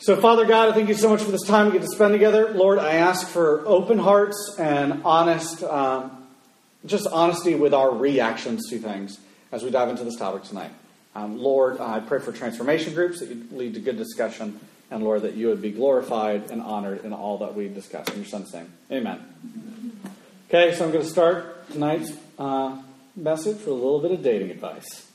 So, 0.00 0.14
Father 0.14 0.46
God, 0.46 0.68
I 0.68 0.72
thank 0.74 0.88
you 0.88 0.94
so 0.94 1.08
much 1.08 1.22
for 1.22 1.32
this 1.32 1.42
time 1.42 1.66
we 1.66 1.72
get 1.72 1.82
to 1.82 1.88
spend 1.88 2.12
together. 2.12 2.54
Lord, 2.54 2.78
I 2.78 2.94
ask 2.94 3.26
for 3.26 3.66
open 3.66 3.98
hearts 3.98 4.54
and 4.56 5.02
honest, 5.04 5.64
um, 5.64 6.24
just 6.86 7.08
honesty 7.08 7.56
with 7.56 7.74
our 7.74 7.90
reactions 7.92 8.70
to 8.70 8.78
things 8.78 9.18
as 9.50 9.64
we 9.64 9.70
dive 9.70 9.88
into 9.88 10.04
this 10.04 10.14
topic 10.14 10.44
tonight. 10.44 10.70
Um, 11.16 11.40
Lord, 11.40 11.80
I 11.80 11.98
pray 11.98 12.20
for 12.20 12.30
transformation 12.30 12.94
groups 12.94 13.18
that 13.18 13.28
you 13.28 13.44
lead 13.50 13.74
to 13.74 13.80
good 13.80 13.96
discussion, 13.96 14.60
and 14.88 15.02
Lord, 15.02 15.22
that 15.22 15.34
you 15.34 15.48
would 15.48 15.60
be 15.60 15.72
glorified 15.72 16.52
and 16.52 16.62
honored 16.62 17.04
in 17.04 17.12
all 17.12 17.38
that 17.38 17.56
we 17.56 17.66
discuss. 17.66 18.08
In 18.10 18.18
your 18.18 18.26
Son's 18.26 18.54
name, 18.54 18.72
Amen. 18.92 19.20
Okay, 20.48 20.76
so 20.76 20.84
I'm 20.84 20.92
going 20.92 21.04
to 21.04 21.10
start 21.10 21.68
tonight's 21.72 22.12
uh, 22.38 22.80
message 23.16 23.58
with 23.58 23.66
a 23.66 23.72
little 23.72 24.00
bit 24.00 24.12
of 24.12 24.22
dating 24.22 24.50
advice. 24.50 25.10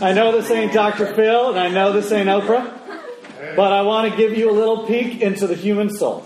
I 0.00 0.14
know 0.14 0.32
this 0.32 0.50
ain't 0.50 0.72
Dr. 0.72 1.14
Phil, 1.14 1.50
and 1.50 1.58
I 1.58 1.68
know 1.68 1.92
this 1.92 2.10
ain't 2.12 2.30
Oprah. 2.30 2.80
But 3.56 3.72
I 3.72 3.82
want 3.82 4.10
to 4.10 4.16
give 4.16 4.36
you 4.36 4.50
a 4.50 4.52
little 4.52 4.86
peek 4.86 5.20
into 5.20 5.46
the 5.46 5.54
human 5.54 5.90
soul. 5.90 6.24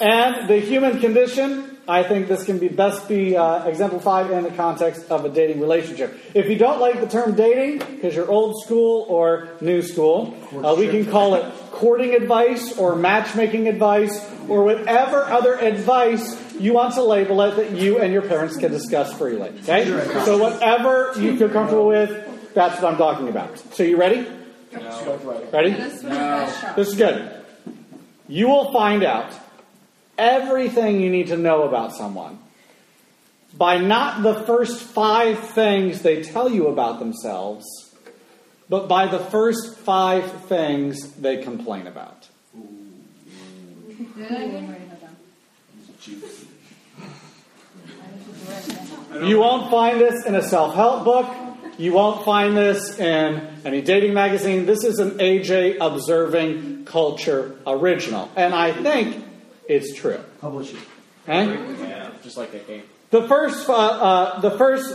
And 0.00 0.48
the 0.48 0.58
human 0.58 1.00
condition, 1.00 1.78
I 1.86 2.02
think 2.02 2.28
this 2.28 2.44
can 2.44 2.58
be 2.58 2.68
best 2.68 3.08
be 3.08 3.36
uh, 3.36 3.64
exemplified 3.64 4.30
in 4.30 4.44
the 4.44 4.50
context 4.50 5.10
of 5.10 5.24
a 5.24 5.28
dating 5.28 5.60
relationship. 5.60 6.18
If 6.34 6.48
you 6.48 6.56
don't 6.56 6.80
like 6.80 7.00
the 7.00 7.08
term 7.08 7.34
dating, 7.34 7.78
because 7.78 8.14
you're 8.14 8.30
old 8.30 8.62
school 8.62 9.06
or 9.08 9.48
new 9.60 9.82
school, 9.82 10.36
uh, 10.64 10.74
we 10.76 10.88
can 10.88 11.06
call 11.06 11.34
it 11.34 11.44
courting 11.70 12.14
advice 12.14 12.76
or 12.78 12.94
matchmaking 12.96 13.68
advice 13.68 14.28
or 14.48 14.64
whatever 14.64 15.24
other 15.24 15.54
advice 15.54 16.38
you 16.58 16.72
want 16.72 16.94
to 16.94 17.02
label 17.02 17.40
it 17.42 17.56
that 17.56 17.72
you 17.72 17.98
and 17.98 18.12
your 18.12 18.22
parents 18.22 18.56
can 18.56 18.70
discuss 18.70 19.12
freely. 19.16 19.48
Okay? 19.62 19.86
So 20.24 20.38
whatever 20.38 21.12
you 21.16 21.36
feel 21.36 21.48
comfortable 21.48 21.86
with, 21.86 22.54
that's 22.54 22.80
what 22.80 22.92
I'm 22.92 22.98
talking 22.98 23.28
about. 23.28 23.58
So 23.74 23.82
you 23.82 23.96
ready? 23.96 24.26
No. 24.72 25.48
Ready? 25.52 25.70
No. 25.70 26.74
This 26.76 26.88
is 26.88 26.94
good. 26.94 27.44
You 28.28 28.48
will 28.48 28.72
find 28.72 29.04
out 29.04 29.32
everything 30.16 31.00
you 31.00 31.10
need 31.10 31.28
to 31.28 31.36
know 31.36 31.64
about 31.64 31.94
someone 31.94 32.38
by 33.56 33.78
not 33.78 34.22
the 34.22 34.34
first 34.44 34.80
five 34.80 35.38
things 35.38 36.02
they 36.02 36.22
tell 36.22 36.50
you 36.50 36.68
about 36.68 36.98
themselves, 36.98 37.64
but 38.68 38.88
by 38.88 39.06
the 39.06 39.18
first 39.18 39.76
five 39.78 40.30
things 40.44 41.12
they 41.14 41.42
complain 41.42 41.86
about. 41.86 42.28
You 49.20 49.38
won't 49.38 49.70
find 49.70 50.00
this 50.00 50.24
in 50.24 50.34
a 50.34 50.42
self 50.42 50.74
help 50.74 51.04
book. 51.04 51.41
You 51.78 51.92
won't 51.94 52.24
find 52.24 52.56
this 52.56 52.98
in 52.98 53.48
any 53.64 53.80
dating 53.80 54.12
magazine. 54.14 54.66
This 54.66 54.84
is 54.84 54.98
an 54.98 55.12
AJ 55.12 55.78
Observing 55.80 56.84
Culture 56.84 57.56
original. 57.66 58.30
And 58.36 58.54
I 58.54 58.72
think 58.72 59.24
it's 59.68 59.94
true. 59.94 60.20
Publish 60.40 60.74
it. 60.74 60.80
Okay? 61.24 61.46
Yeah, 61.80 62.10
just 62.22 62.36
like 62.36 62.52
that 62.52 62.66
game. 62.66 62.82
The 63.10 63.26
first, 63.26 63.68
uh, 63.68 63.74
uh, 63.74 64.40
the 64.40 64.50
first 64.52 64.94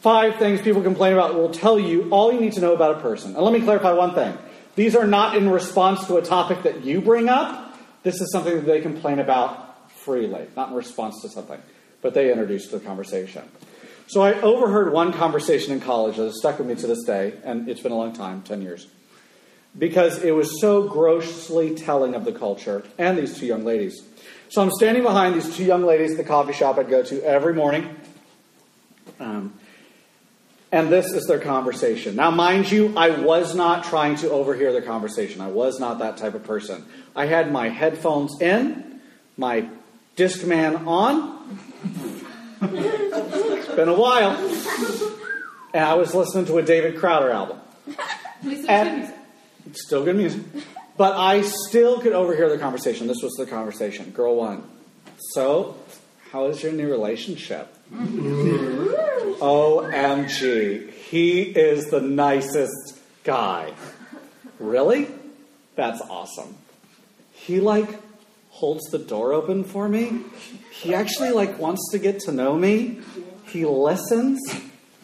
five 0.00 0.36
things 0.36 0.60
people 0.62 0.82
complain 0.82 1.12
about 1.12 1.34
will 1.34 1.50
tell 1.50 1.78
you 1.78 2.08
all 2.10 2.32
you 2.32 2.40
need 2.40 2.54
to 2.54 2.60
know 2.60 2.74
about 2.74 2.98
a 2.98 3.00
person. 3.00 3.34
And 3.34 3.44
let 3.44 3.52
me 3.52 3.60
clarify 3.60 3.92
one 3.92 4.14
thing. 4.14 4.36
These 4.74 4.96
are 4.96 5.06
not 5.06 5.36
in 5.36 5.50
response 5.50 6.06
to 6.06 6.16
a 6.16 6.22
topic 6.22 6.62
that 6.62 6.84
you 6.84 7.00
bring 7.00 7.28
up. 7.28 7.78
This 8.02 8.20
is 8.20 8.32
something 8.32 8.54
that 8.54 8.66
they 8.66 8.80
complain 8.80 9.18
about 9.18 9.90
freely, 9.90 10.46
not 10.56 10.70
in 10.70 10.74
response 10.74 11.20
to 11.22 11.28
something, 11.28 11.60
but 12.00 12.14
they 12.14 12.30
introduce 12.30 12.68
the 12.68 12.80
conversation. 12.80 13.42
So 14.06 14.22
I 14.22 14.40
overheard 14.40 14.92
one 14.92 15.12
conversation 15.12 15.72
in 15.72 15.80
college 15.80 16.16
that 16.16 16.24
has 16.24 16.38
stuck 16.38 16.58
with 16.58 16.68
me 16.68 16.74
to 16.74 16.86
this 16.86 17.04
day, 17.04 17.34
and 17.44 17.68
it's 17.68 17.80
been 17.80 17.92
a 17.92 17.96
long 17.96 18.12
time 18.12 18.42
10 18.42 18.62
years 18.62 18.86
because 19.78 20.22
it 20.22 20.32
was 20.32 20.60
so 20.60 20.86
grossly 20.86 21.74
telling 21.74 22.14
of 22.14 22.24
the 22.24 22.32
culture 22.32 22.84
and 22.98 23.16
these 23.16 23.38
two 23.38 23.46
young 23.46 23.64
ladies. 23.64 24.02
So 24.50 24.62
I'm 24.62 24.70
standing 24.70 25.02
behind 25.02 25.34
these 25.34 25.56
two 25.56 25.64
young 25.64 25.84
ladies 25.84 26.12
at 26.12 26.16
the 26.18 26.24
coffee 26.24 26.52
shop 26.52 26.78
I'd 26.78 26.90
go 26.90 27.02
to 27.02 27.22
every 27.24 27.54
morning. 27.54 27.96
Um, 29.18 29.54
and 30.70 30.88
this 30.88 31.12
is 31.12 31.26
their 31.26 31.38
conversation. 31.38 32.16
Now, 32.16 32.30
mind 32.30 32.70
you, 32.70 32.94
I 32.96 33.10
was 33.10 33.54
not 33.54 33.84
trying 33.84 34.16
to 34.16 34.30
overhear 34.30 34.72
their 34.72 34.82
conversation. 34.82 35.40
I 35.40 35.48
was 35.48 35.78
not 35.78 35.98
that 35.98 36.16
type 36.16 36.34
of 36.34 36.44
person. 36.44 36.84
I 37.14 37.26
had 37.26 37.52
my 37.52 37.68
headphones 37.68 38.40
in, 38.40 39.00
my 39.36 39.68
Discman 40.16 40.86
on. 40.86 41.58
It's 42.62 43.74
been 43.74 43.88
a 43.88 43.94
while. 43.94 44.36
And 45.74 45.84
I 45.84 45.94
was 45.94 46.14
listening 46.14 46.44
to 46.46 46.58
a 46.58 46.62
David 46.62 46.96
Crowder 46.98 47.30
album. 47.30 47.58
And 48.68 49.12
it's 49.66 49.84
still 49.84 50.04
good 50.04 50.16
music. 50.16 50.42
But 50.96 51.16
I 51.16 51.42
still 51.42 52.00
could 52.00 52.12
overhear 52.12 52.48
the 52.48 52.58
conversation. 52.58 53.06
This 53.06 53.22
was 53.22 53.32
the 53.32 53.46
conversation. 53.46 54.10
Girl 54.10 54.36
one. 54.36 54.62
So, 55.32 55.76
how 56.30 56.46
is 56.46 56.62
your 56.62 56.72
new 56.72 56.90
relationship? 56.90 57.74
OMG. 59.40 60.90
He 60.90 61.42
is 61.42 61.86
the 61.86 62.00
nicest 62.00 62.98
guy. 63.24 63.72
Really? 64.58 65.08
That's 65.74 66.00
awesome. 66.02 66.56
He 67.32 67.60
like 67.60 67.88
holds 68.62 68.88
the 68.92 68.98
door 68.98 69.32
open 69.32 69.64
for 69.64 69.88
me. 69.88 70.20
He 70.70 70.94
actually 70.94 71.32
like 71.32 71.58
wants 71.58 71.90
to 71.90 71.98
get 71.98 72.20
to 72.20 72.32
know 72.32 72.56
me. 72.56 73.00
He 73.46 73.64
listens. 73.64 74.38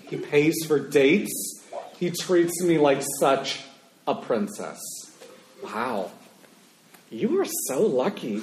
He 0.08 0.16
pays 0.16 0.54
for 0.68 0.78
dates. 0.78 1.64
He 1.98 2.12
treats 2.12 2.62
me 2.62 2.78
like 2.78 3.02
such 3.18 3.64
a 4.06 4.14
princess. 4.14 4.78
Wow. 5.64 6.12
You 7.10 7.40
are 7.40 7.46
so 7.66 7.82
lucky. 7.82 8.42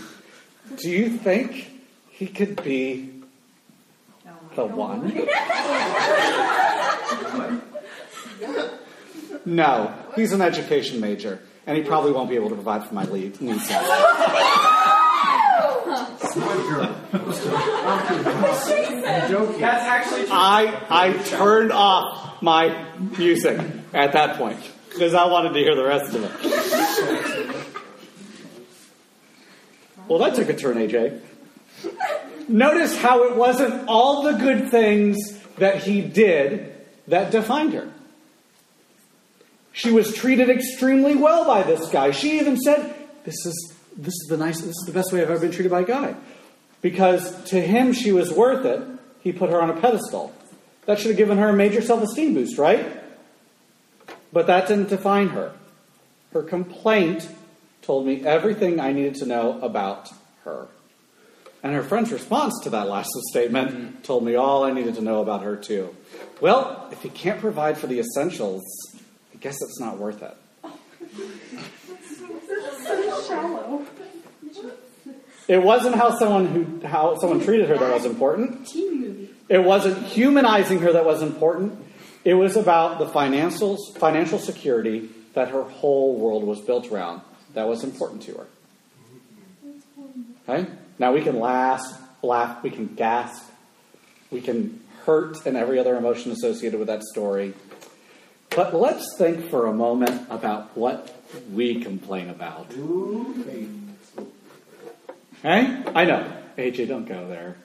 Do 0.76 0.90
you 0.90 1.10
think 1.12 1.72
he 2.10 2.28
could 2.28 2.62
be 2.62 3.24
the 4.58 4.66
one? 4.66 5.16
No, 9.46 9.94
he's 10.18 10.34
an 10.34 10.42
education 10.42 11.00
major, 11.00 11.40
and 11.66 11.78
he 11.78 11.84
probably 11.84 12.12
won't 12.12 12.30
be 12.30 12.36
able 12.36 12.50
to 12.50 12.56
provide 12.56 12.84
for 12.86 12.94
my 12.94 13.06
lead 13.06 13.40
needs. 17.18 17.44
That's 19.60 19.86
actually 19.86 20.26
I 20.30 20.86
I 20.90 21.14
turned 21.24 21.72
off 21.72 22.42
my 22.42 22.86
music 23.18 23.60
at 23.94 24.14
that 24.14 24.38
point 24.38 24.60
because 24.90 25.14
I 25.14 25.26
wanted 25.26 25.54
to 25.54 25.60
hear 25.60 25.76
the 25.76 25.86
rest 25.86 26.14
of 26.16 26.24
it. 26.24 26.32
Well, 30.08 30.20
that 30.20 30.36
took 30.36 30.50
a 30.50 30.54
turn, 30.54 30.78
AJ. 30.78 31.20
Notice 32.48 32.96
how 32.98 33.24
it 33.24 33.36
wasn't 33.36 33.88
all 33.88 34.22
the 34.24 34.34
good 34.34 34.70
things 34.70 35.18
that 35.58 35.84
he 35.84 36.02
did 36.02 36.76
that 37.08 37.32
defined 37.32 37.74
her. 37.74 37.92
She 39.72 39.92
was 39.92 40.14
treated 40.14 40.50
extremely 40.50 41.16
well 41.16 41.46
by 41.46 41.64
this 41.64 41.90
guy. 41.90 42.12
She 42.12 42.40
even 42.40 42.58
said, 42.58 42.94
"This 43.24 43.46
is 43.46 43.74
this 43.98 44.14
is 44.14 44.28
the 44.30 44.38
nice. 44.38 44.62
This 44.62 44.70
is 44.70 44.84
the 44.86 44.94
best 44.94 45.12
way 45.12 45.22
I've 45.22 45.30
ever 45.30 45.40
been 45.40 45.52
treated 45.52 45.72
by 45.72 45.82
a 45.82 45.86
guy." 45.86 46.16
Because 46.86 47.44
to 47.46 47.60
him, 47.60 47.94
she 47.94 48.12
was 48.12 48.32
worth 48.32 48.64
it. 48.64 48.80
He 49.22 49.32
put 49.32 49.50
her 49.50 49.60
on 49.60 49.72
a 49.72 49.82
pedestal. 49.82 50.32
That 50.86 51.00
should 51.00 51.08
have 51.08 51.18
given 51.18 51.40
her 51.40 51.50
a 51.50 51.54
major 51.54 51.82
self-esteem 51.82 52.36
boost, 52.36 52.60
right? 52.60 53.02
But 54.32 54.46
that 54.46 54.68
didn't 54.68 54.90
define 54.90 55.30
her. 55.30 55.54
Her 56.32 56.44
complaint 56.44 57.28
told 57.82 58.06
me 58.06 58.24
everything 58.24 58.80
I 58.80 58.92
needed 58.92 59.16
to 59.16 59.26
know 59.26 59.60
about 59.64 60.12
her. 60.44 60.68
And 61.64 61.74
her 61.74 61.82
friend's 61.82 62.12
response 62.12 62.54
to 62.66 62.70
that 62.70 62.88
last 62.88 63.10
statement 63.32 63.72
mm-hmm. 63.72 64.02
told 64.04 64.24
me 64.24 64.36
all 64.36 64.64
I 64.64 64.72
needed 64.72 64.94
to 64.94 65.02
know 65.02 65.24
about 65.24 65.42
her, 65.42 65.56
too. 65.56 65.96
Well, 66.40 66.88
if 66.92 67.04
you 67.04 67.10
can't 67.10 67.40
provide 67.40 67.80
for 67.80 67.88
the 67.88 68.00
essentials, 68.00 68.62
I 69.34 69.38
guess 69.38 69.60
it's 69.60 69.80
not 69.80 69.98
worth 69.98 70.22
it. 70.22 70.38
So 72.86 73.24
shallow. 73.24 73.84
It 75.48 75.62
wasn't 75.62 75.96
how 75.96 76.18
someone 76.18 76.48
who 76.48 76.88
how 76.88 77.18
someone 77.20 77.40
treated 77.40 77.70
her 77.70 77.78
that 77.78 77.94
was 77.94 78.06
important. 78.06 78.68
It 79.48 79.64
wasn't 79.64 80.04
humanizing 80.08 80.80
her 80.80 80.94
that 80.94 81.06
was 81.06 81.22
important. 81.22 81.80
It 82.24 82.34
was 82.34 82.56
about 82.56 82.98
the 82.98 83.08
financial 83.08 83.78
financial 83.94 84.40
security 84.40 85.10
that 85.34 85.50
her 85.50 85.64
whole 85.64 86.16
world 86.16 86.44
was 86.44 86.60
built 86.62 86.92
around. 86.92 87.22
That 87.54 87.68
was 87.68 87.84
important 87.84 88.24
to 88.24 88.34
her. 88.34 88.48
Okay? 90.48 90.70
Now 90.98 91.14
we 91.14 91.22
can 91.22 91.40
laugh, 91.40 91.84
laugh, 92.24 92.64
we 92.64 92.72
can 92.72 92.96
gasp, 92.96 93.44
we 94.32 94.42
can 94.42 94.82
hurt 95.06 95.46
and 95.46 95.56
every 95.56 95.78
other 95.78 95.96
emotion 95.96 96.32
associated 96.32 96.80
with 96.80 96.88
that 96.88 97.04
story. 97.04 97.54
But 98.56 98.74
let's 98.74 99.16
think 99.18 99.50
for 99.50 99.68
a 99.68 99.74
moment 99.74 100.28
about 100.30 100.76
what 100.76 101.16
we 101.52 101.82
complain 101.82 102.30
about. 102.30 102.72
Okay? 105.46 105.84
I 105.94 106.06
know. 106.06 106.32
AJ, 106.58 106.88
don't 106.88 107.06
go 107.08 107.28
there. 107.28 107.56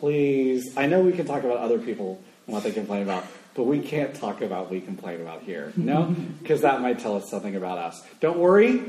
Please. 0.00 0.74
I 0.76 0.86
know 0.86 1.02
we 1.02 1.12
can 1.12 1.26
talk 1.26 1.44
about 1.44 1.58
other 1.58 1.78
people 1.78 2.22
and 2.46 2.54
what 2.54 2.62
they 2.62 2.72
complain 2.72 3.02
about. 3.02 3.26
but 3.54 3.64
we 3.64 3.80
can't 3.80 4.14
talk 4.14 4.40
about 4.40 4.64
what 4.64 4.70
we 4.70 4.80
complain 4.80 5.20
about 5.20 5.42
here. 5.42 5.72
No? 5.76 6.14
Because 6.40 6.62
that 6.62 6.80
might 6.80 6.98
tell 6.98 7.16
us 7.16 7.28
something 7.28 7.56
about 7.56 7.78
us. 7.78 8.02
Don't 8.20 8.38
worry, 8.38 8.80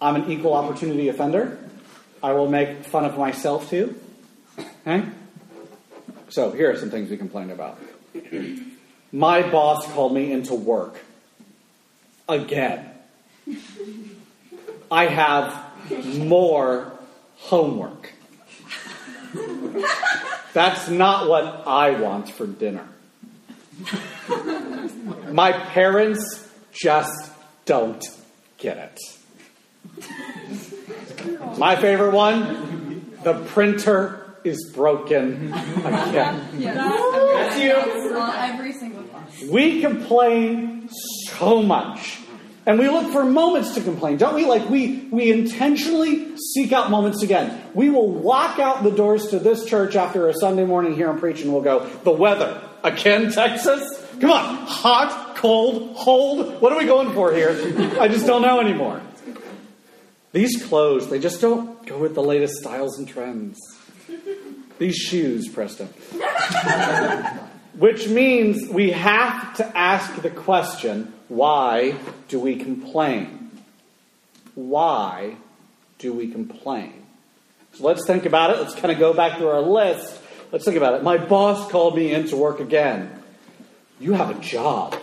I'm 0.00 0.16
an 0.16 0.30
equal 0.30 0.52
opportunity 0.54 1.08
offender. 1.08 1.58
I 2.22 2.32
will 2.32 2.48
make 2.48 2.84
fun 2.84 3.04
of 3.04 3.16
myself 3.16 3.70
too. 3.70 3.94
Okay? 4.58 5.04
So 6.28 6.50
here 6.50 6.70
are 6.70 6.76
some 6.76 6.90
things 6.90 7.08
we 7.08 7.16
complain 7.16 7.50
about. 7.50 7.78
My 9.12 9.48
boss 9.48 9.86
called 9.92 10.12
me 10.12 10.32
into 10.32 10.54
work. 10.54 10.98
Again. 12.28 12.90
I 14.90 15.06
have 15.06 15.70
more 16.16 16.93
homework. 17.44 18.12
That's 20.54 20.88
not 20.88 21.28
what 21.28 21.64
I 21.66 21.90
want 22.00 22.30
for 22.30 22.46
dinner. 22.46 22.88
My 25.30 25.52
parents 25.52 26.48
just 26.72 27.30
don't 27.66 28.02
get 28.56 28.78
it. 28.78 28.98
My 31.58 31.76
favorite 31.76 32.14
one 32.14 33.16
the 33.24 33.34
printer 33.34 34.36
is 34.44 34.70
broken 34.74 35.52
again. 35.52 36.46
That's 36.60 37.58
you. 37.58 37.74
Well, 38.12 38.32
every 38.32 38.72
single 38.72 39.02
class. 39.04 39.42
We 39.50 39.80
complain 39.80 40.88
so 41.28 41.62
much. 41.62 42.18
And 42.66 42.78
we 42.78 42.88
look 42.88 43.12
for 43.12 43.24
moments 43.24 43.74
to 43.74 43.82
complain, 43.82 44.16
don't 44.16 44.34
we? 44.34 44.46
Like 44.46 44.68
we 44.70 45.06
we 45.10 45.30
intentionally 45.30 46.36
seek 46.38 46.72
out 46.72 46.90
moments 46.90 47.22
again. 47.22 47.62
We 47.74 47.90
will 47.90 48.10
walk 48.10 48.58
out 48.58 48.82
the 48.82 48.90
doors 48.90 49.28
to 49.28 49.38
this 49.38 49.66
church 49.66 49.96
after 49.96 50.28
a 50.28 50.34
Sunday 50.34 50.64
morning 50.64 50.94
here 50.94 51.10
and 51.10 51.20
preach, 51.20 51.42
and 51.42 51.52
we'll 51.52 51.62
go, 51.62 51.86
the 52.04 52.10
weather. 52.10 52.60
Again, 52.82 53.30
Texas? 53.30 53.82
Come 54.20 54.30
on. 54.30 54.66
Hot, 54.66 55.36
cold, 55.36 55.94
hold. 55.96 56.60
What 56.62 56.72
are 56.72 56.78
we 56.78 56.86
going 56.86 57.12
for 57.12 57.34
here? 57.34 57.50
I 58.00 58.08
just 58.08 58.26
don't 58.26 58.42
know 58.42 58.60
anymore. 58.60 59.02
These 60.32 60.64
clothes, 60.64 61.10
they 61.10 61.18
just 61.18 61.40
don't 61.40 61.86
go 61.86 61.98
with 61.98 62.14
the 62.14 62.22
latest 62.22 62.56
styles 62.56 62.98
and 62.98 63.06
trends. 63.06 63.58
These 64.78 64.96
shoes, 64.96 65.48
Preston. 65.48 65.86
Which 67.78 68.08
means 68.08 68.68
we 68.68 68.90
have 68.90 69.56
to 69.56 69.76
ask 69.76 70.22
the 70.22 70.30
question 70.30 71.12
why 71.28 71.96
do 72.28 72.38
we 72.38 72.56
complain? 72.56 73.50
Why 74.54 75.36
do 75.98 76.12
we 76.12 76.28
complain? 76.28 76.92
So 77.74 77.84
let's 77.86 78.06
think 78.06 78.24
about 78.24 78.50
it. 78.50 78.60
Let's 78.60 78.74
kind 78.74 78.92
of 78.92 78.98
go 78.98 79.12
back 79.12 79.38
through 79.38 79.48
our 79.48 79.60
list. 79.60 80.20
Let's 80.52 80.64
think 80.64 80.76
about 80.76 80.94
it. 80.94 81.02
My 81.02 81.18
boss 81.18 81.70
called 81.70 81.96
me 81.96 82.12
in 82.12 82.28
to 82.28 82.36
work 82.36 82.60
again. 82.60 83.22
You 83.98 84.12
have 84.12 84.30
a 84.30 84.40
job. 84.40 84.96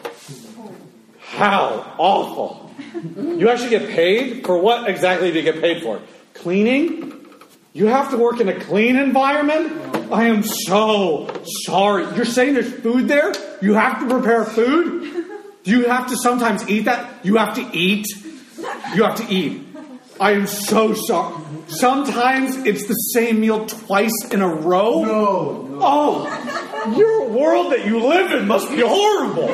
How 1.19 1.95
awful. 1.97 2.73
You 3.15 3.49
actually 3.49 3.69
get 3.69 3.89
paid? 3.89 4.45
For 4.45 4.57
what 4.57 4.89
exactly 4.89 5.31
do 5.31 5.37
you 5.37 5.43
get 5.43 5.61
paid 5.61 5.81
for? 5.81 6.01
Cleaning? 6.33 7.25
You 7.73 7.87
have 7.87 8.11
to 8.11 8.17
work 8.17 8.39
in 8.39 8.49
a 8.49 8.59
clean 8.59 8.97
environment? 8.97 10.11
I 10.11 10.25
am 10.25 10.43
so 10.43 11.29
sorry. 11.65 12.03
You're 12.15 12.25
saying 12.25 12.53
there's 12.53 12.71
food 12.71 13.07
there? 13.07 13.33
You 13.61 13.73
have 13.73 13.99
to 14.01 14.07
prepare 14.07 14.43
food? 14.43 15.20
Do 15.63 15.71
you 15.71 15.87
have 15.87 16.07
to 16.07 16.17
sometimes 16.17 16.67
eat 16.69 16.85
that? 16.85 17.23
You 17.23 17.37
have 17.37 17.55
to 17.55 17.77
eat? 17.77 18.07
You 18.95 19.03
have 19.03 19.15
to 19.15 19.27
eat. 19.33 19.67
I 20.19 20.31
am 20.31 20.47
so 20.47 20.93
sorry. 20.93 21.43
Sometimes 21.67 22.57
it's 22.57 22.87
the 22.87 22.93
same 22.93 23.39
meal 23.39 23.65
twice 23.65 24.25
in 24.31 24.41
a 24.41 24.47
row? 24.47 25.03
No. 25.03 25.67
Oh, 25.81 26.93
your 26.95 27.29
world 27.29 27.71
that 27.71 27.85
you 27.85 27.99
live 28.05 28.31
in 28.31 28.47
must 28.47 28.69
be 28.69 28.81
horrible. 28.85 29.47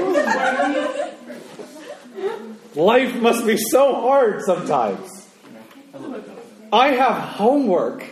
Life 2.75 3.15
must 3.15 3.45
be 3.45 3.57
so 3.57 3.95
hard 3.95 4.41
sometimes. 4.43 5.09
I 6.71 6.89
have 6.89 7.15
homework. 7.15 8.03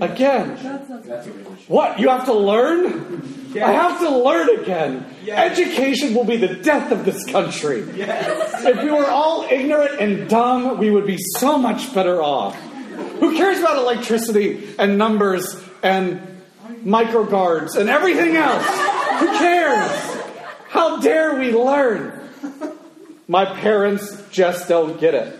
Again. 0.00 0.56
What? 1.68 2.00
You 2.00 2.08
have 2.08 2.24
to 2.24 2.32
learn? 2.32 3.22
I 3.54 3.72
have 3.72 4.00
to 4.00 4.10
learn 4.10 4.60
again. 4.60 5.06
Education 5.28 6.14
will 6.14 6.24
be 6.24 6.36
the 6.36 6.54
death 6.54 6.90
of 6.92 7.04
this 7.04 7.24
country. 7.26 7.80
If 7.80 8.82
we 8.82 8.90
were 8.90 9.06
all 9.06 9.46
ignorant 9.50 10.00
and 10.00 10.28
dumb, 10.28 10.78
we 10.78 10.90
would 10.90 11.06
be 11.06 11.18
so 11.36 11.58
much 11.58 11.94
better 11.94 12.22
off. 12.22 12.56
Who 13.20 13.36
cares 13.36 13.60
about 13.60 13.78
electricity 13.78 14.74
and 14.78 14.98
numbers 14.98 15.62
and 15.82 16.20
microguards 16.84 17.76
and 17.76 17.88
everything 17.88 18.36
else? 18.36 18.64
Who 19.20 19.26
cares? 19.38 19.90
How 20.68 21.00
dare 21.00 21.36
we 21.38 21.52
learn? 21.52 22.28
My 23.26 23.44
parents 23.44 24.22
just 24.30 24.68
don't 24.68 24.98
get 25.00 25.14
it. 25.14 25.38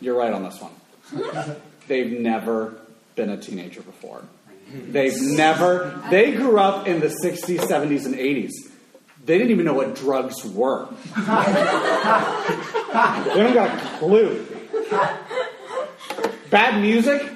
You're 0.00 0.16
right 0.16 0.32
on 0.32 0.42
this 0.44 0.60
one. 0.60 1.56
They've 1.88 2.18
never 2.20 2.79
been 3.14 3.30
a 3.30 3.36
teenager 3.36 3.82
before. 3.82 4.22
They've 4.72 5.16
hmm. 5.16 5.36
never, 5.36 6.02
they 6.10 6.32
grew 6.32 6.58
up 6.58 6.86
in 6.86 7.00
the 7.00 7.08
60s, 7.08 7.60
70s, 7.60 8.06
and 8.06 8.14
80s. 8.14 8.52
They 9.24 9.36
didn't 9.36 9.50
even 9.50 9.66
know 9.66 9.74
what 9.74 9.96
drugs 9.96 10.44
were. 10.44 10.86
they 11.16 11.22
don't 13.34 13.54
got 13.54 13.76
a 13.76 13.98
clue. 13.98 14.46
Bad 16.48 16.80
music, 16.80 17.30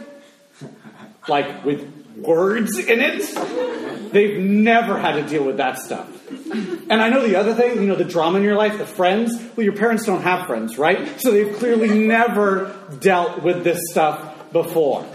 like 1.28 1.64
with 1.64 1.86
words 2.16 2.78
in 2.78 3.00
it, 3.00 4.12
they've 4.12 4.38
never 4.38 4.98
had 4.98 5.12
to 5.16 5.22
deal 5.22 5.44
with 5.44 5.58
that 5.58 5.78
stuff. 5.78 6.08
And 6.30 6.94
I 6.94 7.10
know 7.10 7.26
the 7.26 7.36
other 7.36 7.54
thing, 7.54 7.80
you 7.80 7.86
know, 7.86 7.96
the 7.96 8.04
drama 8.04 8.38
in 8.38 8.44
your 8.44 8.56
life, 8.56 8.78
the 8.78 8.86
friends. 8.86 9.36
Well, 9.56 9.64
your 9.64 9.76
parents 9.76 10.06
don't 10.06 10.22
have 10.22 10.46
friends, 10.46 10.78
right? 10.78 11.20
So 11.20 11.30
they've 11.32 11.54
clearly 11.56 11.98
never 11.98 12.74
dealt 13.00 13.42
with 13.42 13.62
this 13.62 13.78
stuff 13.90 14.50
before. 14.52 15.06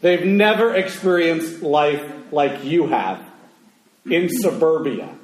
They've 0.00 0.24
never 0.24 0.74
experienced 0.74 1.62
life 1.62 2.02
like 2.32 2.64
you 2.64 2.86
have 2.86 3.22
in 4.06 4.28
suburbia. 4.28 5.14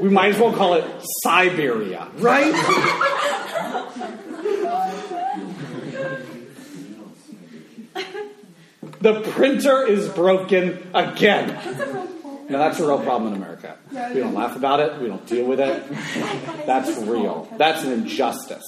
We 0.00 0.08
might 0.08 0.34
as 0.34 0.40
well 0.40 0.52
call 0.52 0.74
it 0.74 0.84
Siberia, 1.22 2.08
right? 2.18 2.52
the 9.00 9.20
printer 9.32 9.86
is 9.86 10.08
broken 10.08 10.90
again. 10.94 11.48
Now, 12.50 12.58
that's 12.58 12.80
a 12.80 12.86
real 12.86 12.98
problem 12.98 13.32
in 13.32 13.40
America. 13.40 13.76
We 13.92 14.20
don't 14.20 14.34
laugh 14.34 14.56
about 14.56 14.80
it, 14.80 15.00
we 15.00 15.06
don't 15.06 15.24
deal 15.26 15.46
with 15.46 15.60
it. 15.60 15.84
That's 16.66 16.96
real. 16.98 17.48
That's 17.56 17.84
an 17.84 17.92
injustice. 17.92 18.64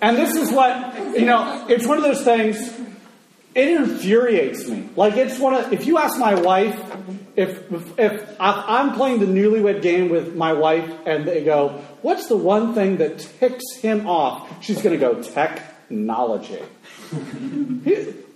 And 0.00 0.16
this 0.16 0.34
is 0.34 0.50
what, 0.50 0.94
you 1.18 1.26
know, 1.26 1.66
it's 1.68 1.86
one 1.86 1.98
of 1.98 2.04
those 2.04 2.22
things, 2.22 2.56
it 3.54 3.68
infuriates 3.68 4.68
me. 4.68 4.88
Like, 4.94 5.16
it's 5.16 5.38
one 5.38 5.54
of, 5.54 5.72
if 5.72 5.86
you 5.86 5.98
ask 5.98 6.18
my 6.18 6.34
wife, 6.34 6.78
if, 7.36 7.72
if, 7.72 7.98
if 7.98 8.36
I'm 8.38 8.94
playing 8.94 9.20
the 9.20 9.26
newlywed 9.26 9.82
game 9.82 10.08
with 10.08 10.34
my 10.36 10.52
wife 10.52 10.88
and 11.06 11.26
they 11.26 11.42
go, 11.42 11.82
what's 12.02 12.28
the 12.28 12.36
one 12.36 12.74
thing 12.74 12.98
that 12.98 13.18
ticks 13.18 13.76
him 13.76 14.08
off? 14.08 14.48
She's 14.62 14.80
going 14.82 14.98
to 14.98 15.04
go, 15.04 15.20
technology. 15.22 16.60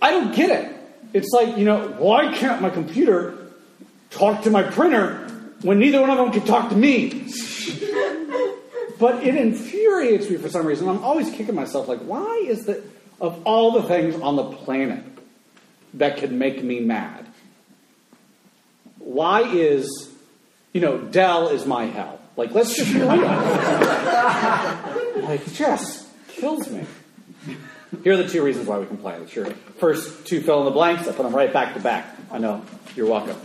I 0.01 0.11
don't 0.11 0.35
get 0.35 0.49
it. 0.49 0.75
It's 1.13 1.29
like, 1.31 1.57
you 1.57 1.63
know, 1.63 1.87
why 1.97 2.33
can't 2.33 2.61
my 2.61 2.69
computer 2.69 3.37
talk 4.09 4.43
to 4.43 4.49
my 4.49 4.63
printer 4.63 5.29
when 5.61 5.79
neither 5.79 6.01
one 6.01 6.09
of 6.09 6.17
them 6.17 6.31
can 6.31 6.45
talk 6.45 6.69
to 6.69 6.75
me? 6.75 7.31
but 8.99 9.23
it 9.23 9.35
infuriates 9.35 10.29
me 10.29 10.37
for 10.37 10.49
some 10.49 10.65
reason. 10.65 10.87
I'm 10.89 11.03
always 11.03 11.29
kicking 11.29 11.55
myself, 11.55 11.87
like, 11.87 11.99
why 11.99 12.43
is 12.45 12.65
that, 12.65 12.83
of 13.19 13.41
all 13.45 13.71
the 13.71 13.83
things 13.83 14.15
on 14.15 14.35
the 14.35 14.43
planet 14.43 15.03
that 15.95 16.17
could 16.17 16.31
make 16.31 16.63
me 16.63 16.79
mad, 16.79 17.25
why 18.99 19.41
is, 19.43 20.09
you 20.73 20.81
know, 20.81 20.97
Dell 20.97 21.49
is 21.49 21.65
my 21.65 21.85
hell? 21.85 22.19
Like, 22.37 22.51
let's 22.51 22.75
just 22.75 22.93
be 22.93 22.99
real. 22.99 23.15
like, 25.23 25.53
just 25.53 26.07
kills 26.27 26.69
me. 26.69 26.85
Here 28.03 28.13
are 28.13 28.17
the 28.17 28.27
two 28.27 28.43
reasons 28.43 28.67
why 28.67 28.79
we 28.79 28.85
complain. 28.85 29.21
It's 29.21 29.33
your 29.35 29.45
first 29.79 30.27
two 30.27 30.41
fill 30.41 30.59
in 30.59 30.65
the 30.65 30.71
blanks. 30.71 31.07
I 31.07 31.13
put 31.13 31.23
them 31.23 31.35
right 31.35 31.53
back 31.53 31.75
to 31.75 31.79
back. 31.79 32.05
I 32.31 32.39
know. 32.39 32.63
You're 32.95 33.07
welcome. 33.07 33.37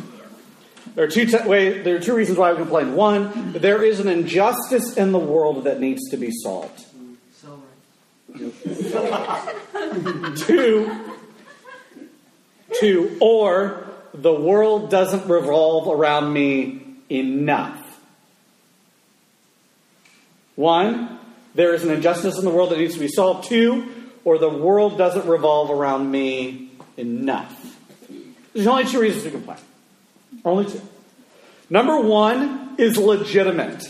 There 0.94 1.04
are 1.04 1.08
two 1.08 1.26
te- 1.26 1.46
way, 1.46 1.82
there 1.82 1.96
are 1.96 2.00
two 2.00 2.14
reasons 2.14 2.36
why 2.36 2.52
we 2.52 2.58
complain. 2.58 2.94
One, 2.94 3.52
there 3.52 3.84
is 3.84 4.00
an 4.00 4.08
injustice 4.08 4.96
in 4.96 5.12
the 5.12 5.18
world 5.18 5.64
that 5.64 5.78
needs 5.78 6.10
to 6.10 6.16
be 6.16 6.32
solved. 6.32 6.84
Two, 10.36 10.90
two, 12.78 13.16
or 13.20 13.86
the 14.14 14.32
world 14.32 14.90
doesn't 14.90 15.28
revolve 15.28 15.88
around 15.88 16.32
me 16.32 16.82
enough. 17.08 17.76
One, 20.56 21.18
there 21.54 21.74
is 21.74 21.84
an 21.84 21.90
injustice 21.90 22.38
in 22.38 22.44
the 22.44 22.50
world 22.50 22.70
that 22.70 22.78
needs 22.78 22.94
to 22.94 23.00
be 23.00 23.08
solved. 23.08 23.48
Two, 23.48 23.88
or 24.24 24.38
the 24.38 24.48
world 24.48 24.98
doesn't 24.98 25.26
revolve 25.26 25.70
around 25.70 26.10
me 26.10 26.70
enough. 26.96 27.56
There's 28.52 28.66
only 28.66 28.84
two 28.84 29.00
reasons 29.00 29.24
to 29.24 29.30
complain. 29.30 29.58
Only 30.44 30.70
two. 30.70 30.82
Number 31.68 32.00
one 32.00 32.74
is 32.78 32.96
legitimate. 32.96 33.84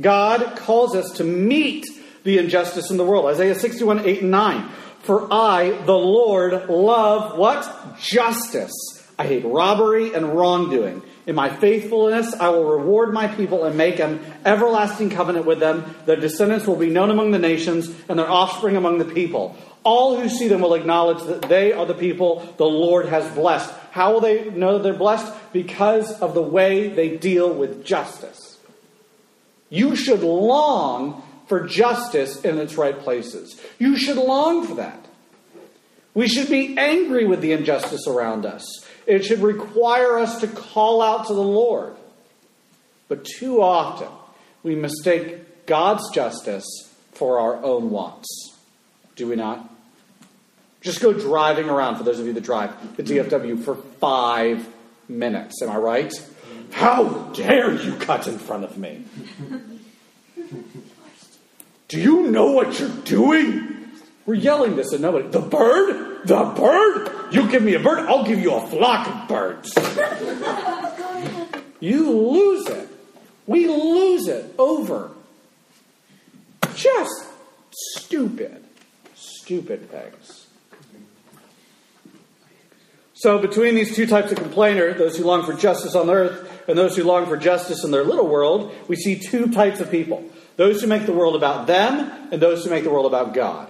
God 0.00 0.56
calls 0.56 0.96
us 0.96 1.12
to 1.18 1.24
meet 1.24 1.86
the 2.24 2.38
injustice 2.38 2.90
in 2.90 2.96
the 2.96 3.04
world. 3.04 3.26
Isaiah 3.26 3.54
61, 3.54 4.00
8 4.06 4.22
and 4.22 4.30
9. 4.30 4.68
For 5.02 5.32
I, 5.32 5.70
the 5.84 5.96
Lord, 5.96 6.68
love 6.68 7.38
what? 7.38 7.98
Justice. 8.00 8.72
I 9.18 9.26
hate 9.26 9.44
robbery 9.44 10.14
and 10.14 10.34
wrongdoing. 10.34 11.02
In 11.26 11.34
my 11.34 11.54
faithfulness, 11.54 12.34
I 12.34 12.48
will 12.48 12.64
reward 12.64 13.12
my 13.14 13.28
people 13.28 13.64
and 13.64 13.76
make 13.76 13.98
an 13.98 14.20
everlasting 14.44 15.10
covenant 15.10 15.46
with 15.46 15.60
them. 15.60 15.94
Their 16.06 16.16
descendants 16.16 16.66
will 16.66 16.76
be 16.76 16.90
known 16.90 17.10
among 17.10 17.30
the 17.30 17.38
nations, 17.38 17.88
and 18.08 18.18
their 18.18 18.30
offspring 18.30 18.76
among 18.76 18.98
the 18.98 19.04
people. 19.04 19.56
All 19.84 20.18
who 20.18 20.28
see 20.28 20.48
them 20.48 20.62
will 20.62 20.74
acknowledge 20.74 21.22
that 21.24 21.42
they 21.42 21.72
are 21.72 21.86
the 21.86 21.94
people 21.94 22.54
the 22.56 22.64
Lord 22.64 23.06
has 23.06 23.30
blessed. 23.34 23.72
How 23.90 24.14
will 24.14 24.20
they 24.20 24.50
know 24.50 24.74
that 24.74 24.82
they're 24.82 24.94
blessed? 24.94 25.32
Because 25.52 26.10
of 26.20 26.34
the 26.34 26.42
way 26.42 26.88
they 26.88 27.16
deal 27.16 27.52
with 27.52 27.84
justice. 27.84 28.58
You 29.68 29.96
should 29.96 30.22
long 30.22 31.22
for 31.46 31.66
justice 31.66 32.42
in 32.42 32.58
its 32.58 32.76
right 32.76 32.98
places. 32.98 33.60
You 33.78 33.96
should 33.96 34.16
long 34.16 34.66
for 34.66 34.74
that. 34.76 35.04
We 36.14 36.28
should 36.28 36.48
be 36.48 36.78
angry 36.78 37.26
with 37.26 37.40
the 37.40 37.52
injustice 37.52 38.06
around 38.06 38.46
us. 38.46 38.64
It 39.06 39.24
should 39.24 39.40
require 39.40 40.18
us 40.18 40.40
to 40.40 40.46
call 40.46 41.02
out 41.02 41.26
to 41.26 41.34
the 41.34 41.42
Lord. 41.42 41.96
But 43.08 43.24
too 43.24 43.60
often, 43.60 44.08
we 44.62 44.74
mistake 44.74 45.66
God's 45.66 46.08
justice 46.10 46.64
for 47.12 47.38
our 47.38 47.62
own 47.62 47.90
wants. 47.90 48.56
Do 49.16 49.28
we 49.28 49.36
not? 49.36 49.70
Just 50.80 51.00
go 51.00 51.12
driving 51.12 51.68
around, 51.68 51.96
for 51.96 52.04
those 52.04 52.18
of 52.18 52.26
you 52.26 52.32
that 52.34 52.42
drive, 52.42 52.96
the 52.96 53.02
DFW 53.02 53.62
for 53.64 53.74
five 53.74 54.68
minutes. 55.08 55.62
Am 55.62 55.70
I 55.70 55.76
right? 55.76 56.12
How 56.72 57.30
dare 57.32 57.72
you 57.72 57.94
cut 57.96 58.26
in 58.26 58.38
front 58.38 58.64
of 58.64 58.76
me? 58.76 59.04
Do 61.94 62.00
you 62.00 62.22
know 62.28 62.50
what 62.50 62.80
you're 62.80 62.88
doing? 62.88 63.88
We're 64.26 64.34
yelling 64.34 64.74
this 64.74 64.92
at 64.92 64.98
nobody. 64.98 65.28
The 65.28 65.38
bird? 65.38 66.26
The 66.26 66.42
bird? 66.42 67.32
You 67.32 67.48
give 67.48 67.62
me 67.62 67.74
a 67.74 67.78
bird, 67.78 68.00
I'll 68.00 68.24
give 68.24 68.40
you 68.40 68.52
a 68.52 68.66
flock 68.66 69.06
of 69.06 69.28
birds. 69.28 69.72
you 71.78 72.10
lose 72.10 72.66
it. 72.66 72.88
We 73.46 73.68
lose 73.68 74.26
it 74.26 74.56
over 74.58 75.12
just 76.74 77.26
stupid, 77.70 78.64
stupid 79.14 79.88
things. 79.88 80.48
So, 83.12 83.38
between 83.38 83.76
these 83.76 83.94
two 83.94 84.06
types 84.06 84.32
of 84.32 84.38
complainer, 84.38 84.94
those 84.94 85.16
who 85.16 85.22
long 85.22 85.46
for 85.46 85.52
justice 85.52 85.94
on 85.94 86.10
earth 86.10 86.68
and 86.68 86.76
those 86.76 86.96
who 86.96 87.04
long 87.04 87.26
for 87.26 87.36
justice 87.36 87.84
in 87.84 87.92
their 87.92 88.02
little 88.02 88.26
world, 88.26 88.74
we 88.88 88.96
see 88.96 89.16
two 89.16 89.52
types 89.52 89.78
of 89.78 89.92
people 89.92 90.28
those 90.56 90.80
who 90.80 90.86
make 90.86 91.06
the 91.06 91.12
world 91.12 91.36
about 91.36 91.66
them 91.66 92.28
and 92.30 92.40
those 92.40 92.64
who 92.64 92.70
make 92.70 92.84
the 92.84 92.90
world 92.90 93.06
about 93.06 93.34
God. 93.34 93.68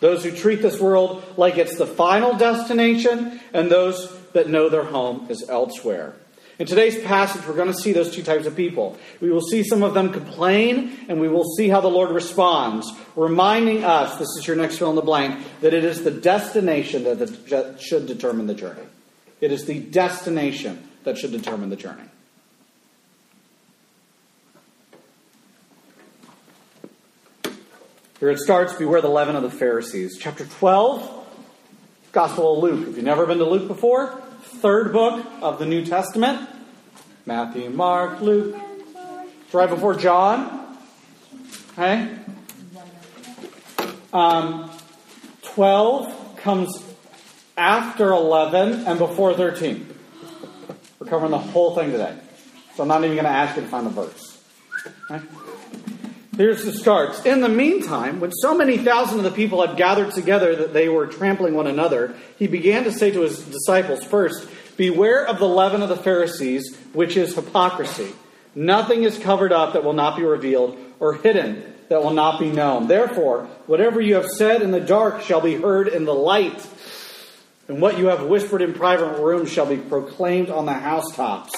Those 0.00 0.24
who 0.24 0.30
treat 0.30 0.62
this 0.62 0.80
world 0.80 1.22
like 1.36 1.58
it's 1.58 1.76
the 1.76 1.86
final 1.86 2.34
destination, 2.34 3.38
and 3.52 3.70
those 3.70 4.16
that 4.32 4.48
know 4.48 4.68
their 4.68 4.84
home 4.84 5.26
is 5.28 5.46
elsewhere. 5.48 6.14
In 6.58 6.66
today's 6.66 7.02
passage, 7.02 7.46
we're 7.46 7.54
going 7.54 7.72
to 7.72 7.78
see 7.78 7.92
those 7.92 8.14
two 8.14 8.22
types 8.22 8.46
of 8.46 8.54
people. 8.54 8.98
We 9.20 9.30
will 9.30 9.40
see 9.40 9.62
some 9.62 9.82
of 9.82 9.94
them 9.94 10.12
complain, 10.12 11.06
and 11.08 11.20
we 11.20 11.28
will 11.28 11.44
see 11.44 11.68
how 11.68 11.80
the 11.80 11.88
Lord 11.88 12.10
responds, 12.10 12.90
reminding 13.16 13.84
us 13.84 14.18
this 14.18 14.28
is 14.38 14.46
your 14.46 14.56
next 14.56 14.78
fill 14.78 14.90
in 14.90 14.96
the 14.96 15.02
blank 15.02 15.42
that 15.60 15.74
it 15.74 15.84
is 15.84 16.02
the 16.02 16.10
destination 16.10 17.04
that 17.04 17.76
should 17.80 18.06
determine 18.06 18.46
the 18.46 18.54
journey. 18.54 18.82
It 19.40 19.52
is 19.52 19.64
the 19.64 19.80
destination 19.80 20.86
that 21.04 21.16
should 21.16 21.32
determine 21.32 21.70
the 21.70 21.76
journey. 21.76 22.04
Here 28.20 28.28
it 28.28 28.38
starts 28.38 28.74
Beware 28.74 29.00
the 29.00 29.08
leaven 29.08 29.34
of 29.34 29.42
the 29.42 29.50
Pharisees. 29.50 30.18
Chapter 30.20 30.44
12, 30.44 31.26
Gospel 32.12 32.58
of 32.58 32.62
Luke. 32.62 32.88
If 32.88 32.96
you've 32.96 33.04
never 33.04 33.24
been 33.24 33.38
to 33.38 33.46
Luke 33.46 33.66
before, 33.66 34.22
third 34.42 34.92
book 34.92 35.24
of 35.40 35.58
the 35.58 35.64
New 35.64 35.86
Testament 35.86 36.46
Matthew, 37.24 37.70
Mark, 37.70 38.20
Luke. 38.20 38.60
It's 39.46 39.54
right 39.54 39.70
before 39.70 39.94
John. 39.94 40.76
Okay? 41.72 42.14
Um, 44.12 44.70
12 45.40 46.36
comes 46.36 46.84
after 47.56 48.10
11 48.10 48.86
and 48.86 48.98
before 48.98 49.32
13. 49.32 49.94
We're 50.98 51.06
covering 51.06 51.30
the 51.30 51.38
whole 51.38 51.74
thing 51.74 51.90
today. 51.90 52.18
So 52.74 52.82
I'm 52.82 52.88
not 52.88 53.02
even 53.02 53.16
going 53.16 53.24
to 53.24 53.30
ask 53.30 53.56
you 53.56 53.62
to 53.62 53.68
find 53.68 53.86
the 53.86 53.90
verse. 53.90 54.42
Okay? 55.10 55.24
Here's 56.36 56.64
the 56.64 56.72
starts. 56.72 57.24
In 57.26 57.40
the 57.40 57.48
meantime, 57.48 58.20
when 58.20 58.30
so 58.32 58.56
many 58.56 58.78
thousand 58.78 59.18
of 59.18 59.24
the 59.24 59.30
people 59.30 59.66
had 59.66 59.76
gathered 59.76 60.12
together 60.12 60.54
that 60.56 60.72
they 60.72 60.88
were 60.88 61.06
trampling 61.06 61.54
one 61.54 61.66
another, 61.66 62.14
he 62.38 62.46
began 62.46 62.84
to 62.84 62.92
say 62.92 63.10
to 63.10 63.22
his 63.22 63.40
disciples, 63.40 64.04
First, 64.04 64.48
beware 64.76 65.26
of 65.26 65.38
the 65.38 65.48
leaven 65.48 65.82
of 65.82 65.88
the 65.88 65.96
Pharisees, 65.96 66.76
which 66.92 67.16
is 67.16 67.34
hypocrisy. 67.34 68.12
Nothing 68.54 69.02
is 69.02 69.18
covered 69.18 69.52
up 69.52 69.72
that 69.72 69.84
will 69.84 69.92
not 69.92 70.16
be 70.16 70.22
revealed, 70.22 70.78
or 70.98 71.14
hidden 71.14 71.74
that 71.88 72.02
will 72.02 72.12
not 72.12 72.38
be 72.38 72.50
known. 72.50 72.86
Therefore, 72.86 73.48
whatever 73.66 74.00
you 74.00 74.14
have 74.14 74.26
said 74.26 74.62
in 74.62 74.70
the 74.70 74.80
dark 74.80 75.22
shall 75.22 75.40
be 75.40 75.56
heard 75.56 75.88
in 75.88 76.04
the 76.04 76.14
light, 76.14 76.66
and 77.68 77.82
what 77.82 77.98
you 77.98 78.06
have 78.06 78.24
whispered 78.24 78.62
in 78.62 78.72
private 78.72 79.20
rooms 79.20 79.50
shall 79.50 79.66
be 79.66 79.76
proclaimed 79.76 80.50
on 80.50 80.66
the 80.66 80.72
housetops. 80.72 81.52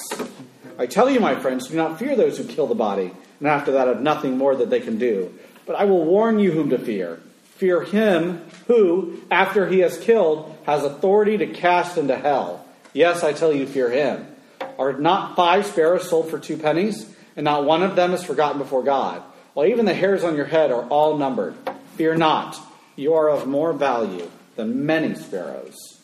I 0.79 0.87
tell 0.87 1.11
you, 1.11 1.21
my 1.21 1.35
friends, 1.35 1.69
do 1.69 1.77
not 1.77 1.99
fear 1.99 2.17
those 2.17 2.39
who 2.39 2.45
kill 2.45 2.67
the 2.67 2.75
body 2.75 3.13
and 3.43 3.49
after 3.49 3.73
that 3.73 3.89
have 3.89 4.01
nothing 4.01 4.39
more 4.39 4.55
that 4.55 4.71
they 4.71 4.79
can 4.79 4.99
do. 4.99 5.37
But 5.67 5.75
I 5.75 5.85
will 5.85 6.05
warn 6.05 6.39
you 6.39 6.53
whom 6.53 6.71
to 6.71 6.79
fear. 6.79 7.21
Fear 7.57 7.83
him 7.83 8.41
who, 8.69 9.21
after 9.33 9.67
he 9.67 9.81
has 9.81 9.99
killed, 9.99 10.57
has 10.65 10.85
authority 10.85 11.39
to 11.39 11.49
cast 11.49 11.99
into 11.99 12.17
hell. 12.17 12.65
Yes, 12.93 13.25
I 13.25 13.33
tell 13.33 13.53
you, 13.53 13.67
fear 13.67 13.91
him. 13.91 14.27
Are 14.79 14.93
not 14.93 15.35
five 15.35 15.67
sparrows 15.67 16.09
sold 16.09 16.31
for 16.31 16.39
two 16.39 16.57
pennies? 16.57 17.13
And 17.35 17.45
not 17.45 17.65
one 17.65 17.83
of 17.83 17.97
them 17.97 18.13
is 18.13 18.23
forgotten 18.23 18.59
before 18.59 18.85
God. 18.85 19.23
While 19.55 19.67
even 19.67 19.87
the 19.87 19.95
hairs 19.95 20.23
on 20.23 20.37
your 20.37 20.45
head 20.45 20.71
are 20.71 20.85
all 20.85 21.19
numbered. 21.19 21.57
Fear 21.97 22.17
not, 22.17 22.57
you 22.95 23.15
are 23.15 23.29
of 23.29 23.49
more 23.49 23.73
value 23.73 24.31
than 24.55 24.87
many 24.87 25.17
sparrows. 25.17 26.02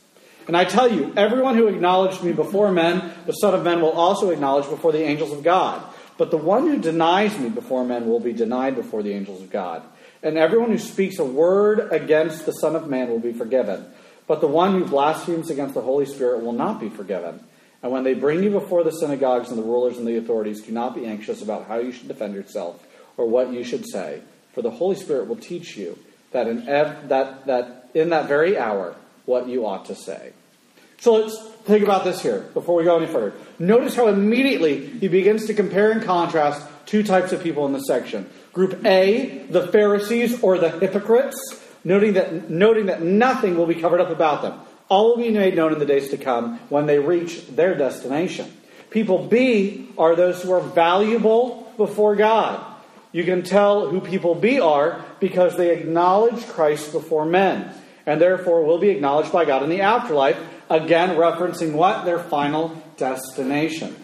And 0.48 0.56
I 0.56 0.64
tell 0.64 0.90
you, 0.90 1.12
everyone 1.14 1.56
who 1.56 1.68
acknowledged 1.68 2.24
me 2.24 2.32
before 2.32 2.72
men, 2.72 3.12
the 3.26 3.32
Son 3.34 3.54
of 3.54 3.62
Man 3.62 3.82
will 3.82 3.92
also 3.92 4.30
acknowledge 4.30 4.68
before 4.68 4.92
the 4.92 5.02
angels 5.02 5.30
of 5.30 5.42
God. 5.42 5.84
But 6.16 6.30
the 6.30 6.38
one 6.38 6.66
who 6.66 6.78
denies 6.78 7.38
me 7.38 7.50
before 7.50 7.84
men 7.84 8.08
will 8.08 8.18
be 8.18 8.32
denied 8.32 8.74
before 8.74 9.02
the 9.02 9.12
angels 9.12 9.42
of 9.42 9.50
God. 9.50 9.82
And 10.22 10.38
everyone 10.38 10.70
who 10.70 10.78
speaks 10.78 11.18
a 11.18 11.24
word 11.24 11.92
against 11.92 12.46
the 12.46 12.52
Son 12.52 12.74
of 12.74 12.88
Man 12.88 13.10
will 13.10 13.20
be 13.20 13.34
forgiven. 13.34 13.86
But 14.26 14.40
the 14.40 14.48
one 14.48 14.72
who 14.72 14.86
blasphemes 14.86 15.50
against 15.50 15.74
the 15.74 15.82
Holy 15.82 16.06
Spirit 16.06 16.42
will 16.42 16.52
not 16.52 16.80
be 16.80 16.88
forgiven. 16.88 17.44
And 17.82 17.92
when 17.92 18.02
they 18.02 18.14
bring 18.14 18.42
you 18.42 18.50
before 18.50 18.82
the 18.82 18.90
synagogues 18.90 19.50
and 19.50 19.58
the 19.58 19.62
rulers 19.62 19.98
and 19.98 20.06
the 20.06 20.16
authorities, 20.16 20.62
do 20.62 20.72
not 20.72 20.94
be 20.94 21.06
anxious 21.06 21.42
about 21.42 21.68
how 21.68 21.78
you 21.78 21.92
should 21.92 22.08
defend 22.08 22.34
yourself 22.34 22.82
or 23.18 23.28
what 23.28 23.52
you 23.52 23.64
should 23.64 23.86
say. 23.86 24.22
For 24.54 24.62
the 24.62 24.70
Holy 24.70 24.96
Spirit 24.96 25.28
will 25.28 25.36
teach 25.36 25.76
you 25.76 25.98
that 26.32 26.48
in, 26.48 26.66
ev- 26.68 27.08
that, 27.10 27.46
that 27.46 27.90
in 27.94 28.08
that 28.08 28.26
very 28.26 28.58
hour 28.58 28.96
what 29.28 29.46
you 29.46 29.66
ought 29.66 29.84
to 29.84 29.94
say. 29.94 30.32
So 31.00 31.14
let's 31.14 31.38
think 31.64 31.84
about 31.84 32.02
this 32.02 32.22
here 32.22 32.40
before 32.54 32.74
we 32.74 32.84
go 32.84 32.96
any 32.96 33.06
further. 33.06 33.34
Notice 33.58 33.94
how 33.94 34.08
immediately 34.08 34.86
he 34.86 35.06
begins 35.06 35.46
to 35.46 35.54
compare 35.54 35.92
and 35.92 36.02
contrast 36.02 36.66
two 36.86 37.02
types 37.02 37.32
of 37.32 37.42
people 37.42 37.66
in 37.66 37.74
this 37.74 37.86
section. 37.86 38.28
Group 38.54 38.84
A, 38.86 39.46
the 39.50 39.68
Pharisees 39.68 40.42
or 40.42 40.58
the 40.58 40.70
hypocrites, 40.70 41.38
noting 41.84 42.14
that, 42.14 42.48
noting 42.48 42.86
that 42.86 43.02
nothing 43.02 43.56
will 43.56 43.66
be 43.66 43.74
covered 43.74 44.00
up 44.00 44.10
about 44.10 44.40
them. 44.40 44.58
All 44.88 45.10
will 45.10 45.22
be 45.22 45.30
made 45.30 45.54
known 45.54 45.74
in 45.74 45.78
the 45.78 45.86
days 45.86 46.08
to 46.08 46.16
come 46.16 46.58
when 46.70 46.86
they 46.86 46.98
reach 46.98 47.46
their 47.48 47.76
destination. 47.76 48.50
People 48.88 49.26
B 49.26 49.90
are 49.98 50.16
those 50.16 50.42
who 50.42 50.50
are 50.52 50.62
valuable 50.62 51.70
before 51.76 52.16
God. 52.16 52.64
You 53.12 53.24
can 53.24 53.42
tell 53.42 53.88
who 53.88 54.00
people 54.00 54.34
B 54.34 54.58
are 54.58 55.04
because 55.20 55.56
they 55.56 55.76
acknowledge 55.76 56.46
Christ 56.46 56.92
before 56.92 57.26
men 57.26 57.74
and 58.08 58.20
therefore 58.20 58.64
will 58.64 58.78
be 58.78 58.88
acknowledged 58.88 59.32
by 59.32 59.44
God 59.44 59.62
in 59.62 59.70
the 59.70 59.82
afterlife 59.82 60.38
Again, 60.70 61.16
referencing 61.16 61.72
what? 61.72 62.04
Their 62.04 62.18
final 62.18 62.82
destination. 62.96 63.96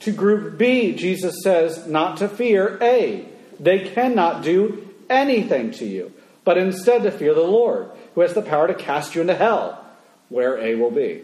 To 0.00 0.12
group 0.12 0.58
B, 0.58 0.94
Jesus 0.94 1.42
says 1.42 1.86
not 1.86 2.18
to 2.18 2.28
fear 2.28 2.78
A. 2.82 3.26
They 3.60 3.88
cannot 3.88 4.42
do 4.42 4.88
anything 5.08 5.70
to 5.72 5.86
you, 5.86 6.12
but 6.44 6.58
instead 6.58 7.04
to 7.04 7.10
fear 7.10 7.34
the 7.34 7.40
Lord, 7.40 7.88
who 8.14 8.20
has 8.22 8.34
the 8.34 8.42
power 8.42 8.66
to 8.66 8.74
cast 8.74 9.14
you 9.14 9.20
into 9.20 9.34
hell, 9.34 9.84
where 10.28 10.58
A 10.58 10.74
will 10.74 10.90
be. 10.90 11.22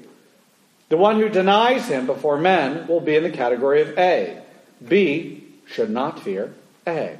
The 0.89 0.97
one 0.97 1.21
who 1.21 1.29
denies 1.29 1.89
him 1.89 2.07
before 2.07 2.39
men 2.39 2.87
will 2.87 3.01
be 3.01 3.17
in 3.17 3.25
the 3.25 3.31
category 3.31 3.83
of 3.83 3.99
A. 3.99 4.41
B 4.87 5.45
should 5.67 5.91
not 5.91 6.21
fear 6.21 6.55
A. 6.87 7.17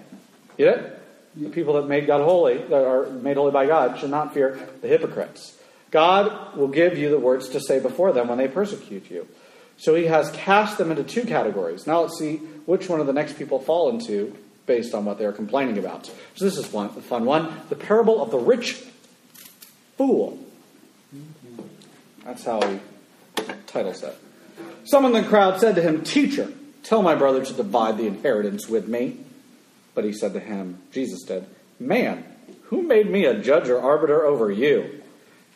Get 0.57 0.79
it? 0.79 1.02
The 1.35 1.49
people 1.49 1.75
that 1.75 1.89
made 1.89 2.07
God 2.07 2.23
holy, 2.23 2.59
that 2.59 2.87
are 2.87 3.07
made 3.07 3.37
holy 3.37 3.53
by 3.53 3.67
God, 3.67 3.99
should 3.99 4.11
not 4.11 4.35
fear 4.35 4.59
the 4.83 4.89
hypocrites. 4.89 5.57
God 5.91 6.57
will 6.57 6.69
give 6.69 6.99
you 6.99 7.11
the 7.11 7.19
words 7.19 7.49
to 7.51 7.61
say 7.61 7.79
before 7.79 8.13
them 8.13 8.29
when 8.29 8.39
they 8.39 8.49
persecute 8.49 9.11
you. 9.11 9.27
So 9.77 9.95
he 9.95 10.07
has 10.07 10.31
cast 10.31 10.79
them 10.79 10.91
into 10.91 11.05
two 11.05 11.25
categories. 11.25 11.87
Now 11.87 12.03
let's 12.03 12.19
see 12.19 12.37
which 12.67 12.89
one 12.89 13.01
of 13.01 13.07
the 13.07 13.13
next 13.13 13.39
people 13.39 13.59
fall 13.59 13.91
into 13.91 14.37
based 14.67 14.95
on 14.95 15.05
what 15.05 15.19
they're 15.19 15.33
complaining 15.33 15.79
about. 15.79 16.07
So 16.35 16.45
this 16.45 16.57
is 16.57 16.73
one, 16.73 16.87
a 16.87 17.01
fun 17.01 17.25
one. 17.25 17.61
The 17.69 17.77
parable 17.77 18.23
of 18.23 18.31
the 18.31 18.39
rich 18.39 18.85
fool. 19.97 20.39
That's 22.25 22.45
how 22.45 22.61
he 22.67 22.81
titles 23.67 24.03
it. 24.03 24.17
Someone 24.85 25.15
in 25.15 25.23
the 25.23 25.29
crowd 25.29 25.61
said 25.61 25.75
to 25.77 25.83
him, 25.83 26.03
Teacher, 26.03 26.53
tell 26.83 27.03
my 27.03 27.15
brother 27.15 27.45
to 27.45 27.53
divide 27.53 27.99
the 27.99 28.07
inheritance 28.07 28.69
with 28.69 28.89
me. 28.89 29.19
But 29.95 30.05
he 30.05 30.13
said 30.13 30.33
to 30.35 30.41
him, 30.41 30.79
Jesus 30.91 31.23
did, 31.23 31.47
Man, 31.79 32.25
who 32.65 32.83
made 32.83 33.11
me 33.11 33.25
a 33.25 33.39
judge 33.39 33.69
or 33.69 33.81
arbiter 33.81 34.25
over 34.25 34.51
you? 34.51 35.03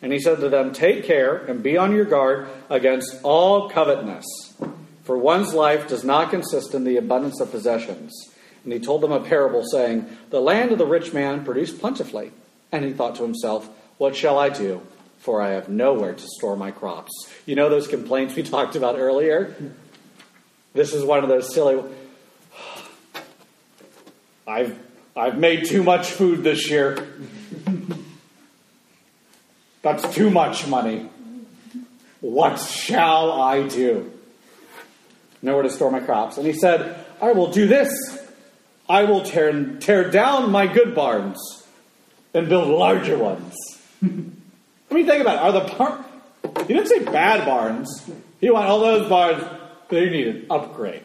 And 0.01 0.13
he 0.13 0.19
said 0.19 0.39
to 0.39 0.49
them, 0.49 0.73
Take 0.73 1.03
care 1.03 1.37
and 1.37 1.63
be 1.63 1.77
on 1.77 1.95
your 1.95 2.05
guard 2.05 2.47
against 2.69 3.19
all 3.23 3.69
covetousness, 3.69 4.25
for 5.03 5.17
one's 5.17 5.53
life 5.53 5.87
does 5.87 6.03
not 6.03 6.29
consist 6.29 6.75
in 6.75 6.83
the 6.83 6.97
abundance 6.97 7.39
of 7.39 7.51
possessions. 7.51 8.13
And 8.63 8.73
he 8.73 8.79
told 8.79 9.01
them 9.01 9.11
a 9.11 9.21
parable, 9.21 9.63
saying, 9.65 10.05
The 10.29 10.41
land 10.41 10.71
of 10.71 10.77
the 10.77 10.85
rich 10.85 11.13
man 11.13 11.45
produced 11.45 11.79
plentifully. 11.79 12.31
And 12.71 12.83
he 12.83 12.93
thought 12.93 13.15
to 13.15 13.23
himself, 13.23 13.69
What 13.97 14.15
shall 14.15 14.37
I 14.37 14.49
do? 14.49 14.81
For 15.19 15.41
I 15.41 15.51
have 15.51 15.69
nowhere 15.69 16.13
to 16.13 16.27
store 16.37 16.55
my 16.55 16.71
crops. 16.71 17.11
You 17.45 17.55
know 17.55 17.69
those 17.69 17.87
complaints 17.87 18.35
we 18.35 18.43
talked 18.43 18.75
about 18.75 18.99
earlier? 18.99 19.55
This 20.73 20.93
is 20.93 21.03
one 21.03 21.23
of 21.23 21.29
those 21.29 21.53
silly. 21.53 21.81
I've, 24.47 24.79
I've 25.15 25.37
made 25.37 25.65
too 25.65 25.83
much 25.83 26.11
food 26.11 26.43
this 26.43 26.69
year. 26.69 27.07
That's 29.81 30.13
too 30.15 30.29
much 30.29 30.67
money. 30.67 31.09
What 32.21 32.59
shall 32.59 33.31
I 33.33 33.67
do? 33.67 34.11
Nowhere 35.41 35.63
to 35.63 35.69
store 35.69 35.91
my 35.91 35.99
crops. 35.99 36.37
And 36.37 36.47
he 36.47 36.53
said, 36.53 37.05
I 37.21 37.33
will 37.33 37.51
do 37.51 37.67
this. 37.67 37.91
I 38.89 39.03
will 39.03 39.21
tear, 39.21 39.75
tear 39.79 40.09
down 40.09 40.49
my 40.51 40.65
good 40.65 40.95
barns 40.95 41.37
and 42.33 42.47
build 42.47 42.69
larger 42.69 43.17
ones. 43.17 43.53
I 44.01 44.07
mean, 44.93 45.05
think 45.05 45.21
about 45.21 45.35
it. 45.35 45.41
Are 45.41 45.51
the 45.51 45.75
bar- 45.77 46.05
He 46.65 46.73
didn't 46.73 46.87
say 46.87 47.03
bad 47.03 47.45
barns. 47.45 48.09
He 48.39 48.49
wanted 48.49 48.69
all 48.69 48.79
those 48.79 49.09
barns, 49.09 49.43
they 49.89 50.09
need 50.09 50.27
an 50.27 50.45
upgrade. 50.49 51.01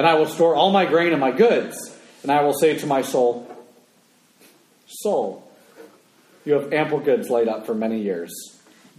And 0.00 0.06
I 0.06 0.14
will 0.14 0.24
store 0.24 0.54
all 0.54 0.70
my 0.70 0.86
grain 0.86 1.12
and 1.12 1.20
my 1.20 1.30
goods. 1.30 1.76
And 2.22 2.32
I 2.32 2.42
will 2.42 2.54
say 2.54 2.78
to 2.78 2.86
my 2.86 3.02
soul, 3.02 3.46
Soul, 4.86 5.46
you 6.46 6.54
have 6.54 6.72
ample 6.72 7.00
goods 7.00 7.28
laid 7.28 7.48
up 7.48 7.66
for 7.66 7.74
many 7.74 8.00
years. 8.00 8.32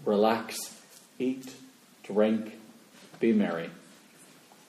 Relax, 0.05 0.59
eat, 1.17 1.51
drink, 2.03 2.55
be 3.19 3.33
merry. 3.33 3.71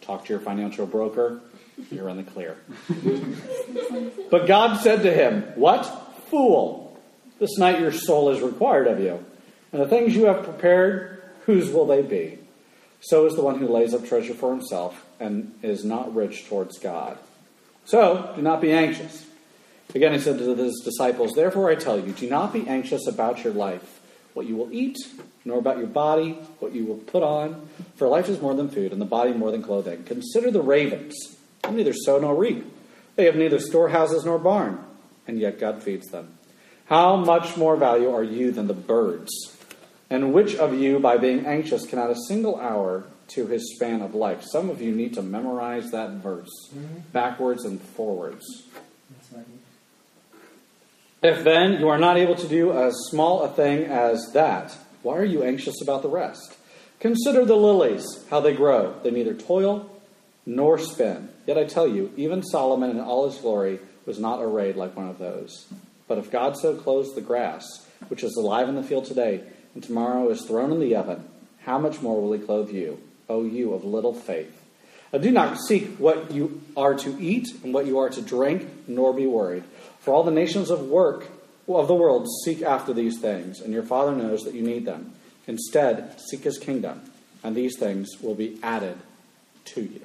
Talk 0.00 0.24
to 0.24 0.32
your 0.32 0.40
financial 0.40 0.86
broker. 0.86 1.42
You're 1.90 2.08
in 2.08 2.16
the 2.16 2.22
clear. 2.22 2.56
but 4.30 4.46
God 4.46 4.80
said 4.80 5.02
to 5.02 5.12
him, 5.12 5.42
What? 5.56 5.84
Fool! 6.30 6.98
This 7.40 7.58
night 7.58 7.78
your 7.78 7.92
soul 7.92 8.30
is 8.30 8.40
required 8.40 8.86
of 8.86 9.00
you. 9.00 9.22
And 9.70 9.82
the 9.82 9.86
things 9.86 10.16
you 10.16 10.24
have 10.24 10.44
prepared, 10.44 11.24
whose 11.44 11.70
will 11.70 11.84
they 11.84 12.00
be? 12.00 12.38
So 13.02 13.26
is 13.26 13.35
the 13.35 13.42
one 13.42 13.59
who 13.59 13.68
lays 13.68 13.94
up 13.94 14.06
treasure 14.06 14.35
for 14.35 14.50
himself 14.50 15.06
and 15.21 15.54
is 15.62 15.85
not 15.85 16.14
rich 16.14 16.49
towards 16.49 16.78
God. 16.78 17.18
So 17.85 18.32
do 18.35 18.42
not 18.42 18.61
be 18.61 18.73
anxious 18.73 19.26
Again, 19.94 20.14
he 20.14 20.18
said 20.18 20.38
to 20.38 20.54
his 20.54 20.80
disciples, 20.82 21.32
Therefore 21.32 21.71
I 21.71 21.75
tell 21.75 22.00
you, 22.00 22.12
do 22.12 22.28
not 22.28 22.52
be 22.52 22.66
anxious 22.66 23.06
about 23.06 23.44
your 23.44 23.52
life, 23.52 24.00
what 24.32 24.47
you 24.47 24.56
will 24.56 24.73
eat, 24.73 24.97
nor 25.44 25.59
about 25.59 25.78
your 25.78 25.87
body, 25.87 26.32
what 26.61 26.75
you 26.75 26.87
will 26.87 26.97
put 26.97 27.23
on. 27.23 27.68
For 27.97 28.09
life 28.09 28.28
is 28.28 28.40
more 28.40 28.54
than 28.54 28.71
food, 28.71 28.92
and 28.92 29.00
the 29.00 29.06
body 29.06 29.32
more 29.32 29.50
than 29.50 29.62
clothing. 29.62 30.04
Consider 30.04 30.50
the 30.50 30.62
ravens. 30.62 31.14
They 31.62 31.73
neither 31.73 31.92
sow 31.92 32.18
nor 32.18 32.35
reap. 32.35 32.64
They 33.16 33.26
have 33.26 33.37
neither 33.37 33.59
storehouses 33.59 34.25
nor 34.25 34.38
barn, 34.38 34.82
and 35.26 35.38
yet 35.38 35.61
God 35.61 35.82
feeds 35.82 36.09
them. 36.09 36.38
How 36.87 37.16
much 37.16 37.59
more 37.59 37.76
value 37.76 38.11
are 38.11 38.24
you 38.24 38.50
than 38.50 38.68
the 38.68 38.74
birds? 38.74 39.31
And 40.12 40.35
which 40.35 40.57
of 40.57 40.75
you, 40.75 40.98
by 40.98 41.16
being 41.16 41.46
anxious, 41.46 41.87
can 41.87 41.98
add 41.98 42.11
a 42.11 42.20
single 42.29 42.61
hour 42.61 43.05
to 43.29 43.46
his 43.46 43.75
span 43.75 44.03
of 44.03 44.14
life? 44.14 44.44
Some 44.44 44.68
of 44.68 44.83
you 44.83 44.94
need 44.94 45.14
to 45.14 45.22
memorize 45.22 45.90
that 45.90 46.11
verse 46.11 46.51
mm-hmm. 46.68 46.98
backwards 47.14 47.64
and 47.64 47.81
forwards. 47.81 48.44
If 51.22 51.44
then 51.44 51.81
you 51.81 51.88
are 51.88 51.98
not 51.98 52.18
able 52.18 52.35
to 52.35 52.46
do 52.46 52.72
as 52.72 52.94
small 53.09 53.42
a 53.42 53.48
thing 53.48 53.85
as 53.85 54.33
that, 54.35 54.77
why 55.01 55.16
are 55.16 55.25
you 55.25 55.44
anxious 55.44 55.81
about 55.81 56.03
the 56.03 56.11
rest? 56.11 56.59
Consider 57.01 57.46
the 57.46 57.57
lilies, 57.57 58.05
how 58.29 58.40
they 58.40 58.55
grow. 58.55 58.94
They 59.03 59.11
neither 59.11 59.33
toil 59.33 59.90
nor 60.44 60.77
spin. 60.77 61.31
Yet 61.46 61.57
I 61.57 61.64
tell 61.64 61.88
you, 61.88 62.12
even 62.18 62.42
Solomon 62.42 62.90
in 62.90 63.01
all 63.01 63.31
his 63.31 63.40
glory 63.40 63.81
was 64.05 64.18
not 64.18 64.42
arrayed 64.42 64.77
like 64.77 64.94
one 64.94 65.09
of 65.09 65.18
those. 65.18 65.72
But 66.07 66.18
if 66.18 66.31
God 66.31 66.59
so 66.59 66.75
clothes 66.77 67.14
the 67.14 67.22
grass, 67.22 67.64
which 68.09 68.22
is 68.22 68.37
alive 68.37 68.68
in 68.68 68.75
the 68.75 68.83
field 68.83 69.07
today, 69.07 69.44
and 69.74 69.82
tomorrow 69.82 70.28
is 70.30 70.44
thrown 70.46 70.72
in 70.72 70.80
the 70.80 70.96
oven, 70.96 71.28
how 71.64 71.78
much 71.78 72.02
more 72.02 72.20
will 72.20 72.32
he 72.32 72.44
clothe 72.44 72.70
you, 72.70 73.00
O 73.28 73.44
you 73.44 73.72
of 73.72 73.85
little 73.85 74.14
faith? 74.14 74.58
Now 75.12 75.18
do 75.18 75.30
not 75.30 75.58
seek 75.58 75.96
what 75.96 76.30
you 76.30 76.62
are 76.76 76.94
to 76.94 77.20
eat 77.20 77.48
and 77.62 77.74
what 77.74 77.87
you 77.87 77.98
are 77.98 78.11
to 78.11 78.22
drink, 78.22 78.68
nor 78.88 79.12
be 79.12 79.26
worried. 79.26 79.64
For 80.00 80.12
all 80.12 80.24
the 80.24 80.30
nations 80.30 80.70
of 80.70 80.88
work 80.88 81.28
of 81.68 81.88
the 81.88 81.94
world 81.94 82.26
seek 82.44 82.62
after 82.62 82.92
these 82.92 83.18
things, 83.20 83.61
and 83.61 83.72
your 83.72 83.82
Father 83.82 84.14
knows 84.14 84.42
that 84.42 84.54
you 84.54 84.62
need 84.62 84.85
them. 84.85 85.12
Instead, 85.46 86.20
seek 86.20 86.44
his 86.44 86.58
kingdom, 86.58 87.02
and 87.42 87.54
these 87.54 87.78
things 87.78 88.20
will 88.20 88.35
be 88.35 88.58
added 88.62 88.98
to 89.66 89.82
you. 89.82 90.02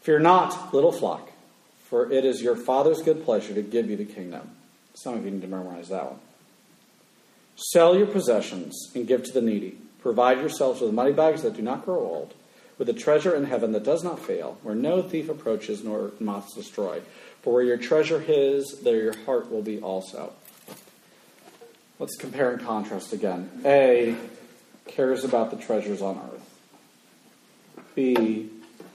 Fear 0.00 0.20
not, 0.20 0.72
little 0.72 0.92
flock, 0.92 1.30
for 1.84 2.10
it 2.10 2.24
is 2.24 2.42
your 2.42 2.56
Father's 2.56 3.02
good 3.02 3.24
pleasure 3.24 3.54
to 3.54 3.62
give 3.62 3.90
you 3.90 3.96
the 3.96 4.04
kingdom. 4.04 4.50
Some 4.94 5.14
of 5.14 5.24
you 5.24 5.30
need 5.30 5.42
to 5.42 5.48
memorize 5.48 5.88
that 5.88 6.04
one. 6.04 6.20
Sell 7.60 7.96
your 7.98 8.06
possessions 8.06 8.92
and 8.94 9.06
give 9.06 9.24
to 9.24 9.32
the 9.32 9.42
needy. 9.42 9.76
Provide 10.00 10.38
yourselves 10.38 10.80
with 10.80 10.92
money 10.94 11.12
bags 11.12 11.42
that 11.42 11.56
do 11.56 11.62
not 11.62 11.84
grow 11.84 11.98
old, 11.98 12.34
with 12.78 12.88
a 12.88 12.92
treasure 12.92 13.34
in 13.34 13.46
heaven 13.46 13.72
that 13.72 13.82
does 13.82 14.04
not 14.04 14.20
fail, 14.20 14.58
where 14.62 14.76
no 14.76 15.02
thief 15.02 15.28
approaches 15.28 15.82
nor 15.82 16.12
moths 16.20 16.54
destroy. 16.54 17.00
For 17.42 17.52
where 17.52 17.64
your 17.64 17.76
treasure 17.76 18.24
is, 18.26 18.80
there 18.84 19.02
your 19.02 19.16
heart 19.24 19.50
will 19.50 19.62
be 19.62 19.80
also. 19.80 20.32
Let's 21.98 22.14
compare 22.16 22.52
and 22.52 22.62
contrast 22.64 23.12
again. 23.12 23.50
A 23.64 24.14
cares 24.86 25.24
about 25.24 25.50
the 25.50 25.56
treasures 25.56 26.00
on 26.00 26.16
earth. 26.16 27.84
B 27.96 28.50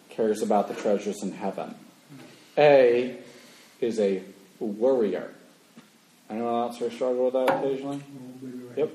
cares 0.09 0.41
about 0.41 0.69
the 0.69 0.73
treasures 0.73 1.21
in 1.21 1.33
heaven. 1.33 1.75
A 2.57 3.17
is 3.81 3.99
a 3.99 4.23
worrier. 4.59 5.31
Anyone 6.29 6.53
else 6.53 6.77
here 6.77 6.89
struggle 6.89 7.25
with 7.25 7.33
that 7.33 7.57
occasionally? 7.57 8.01
Yep. 8.75 8.91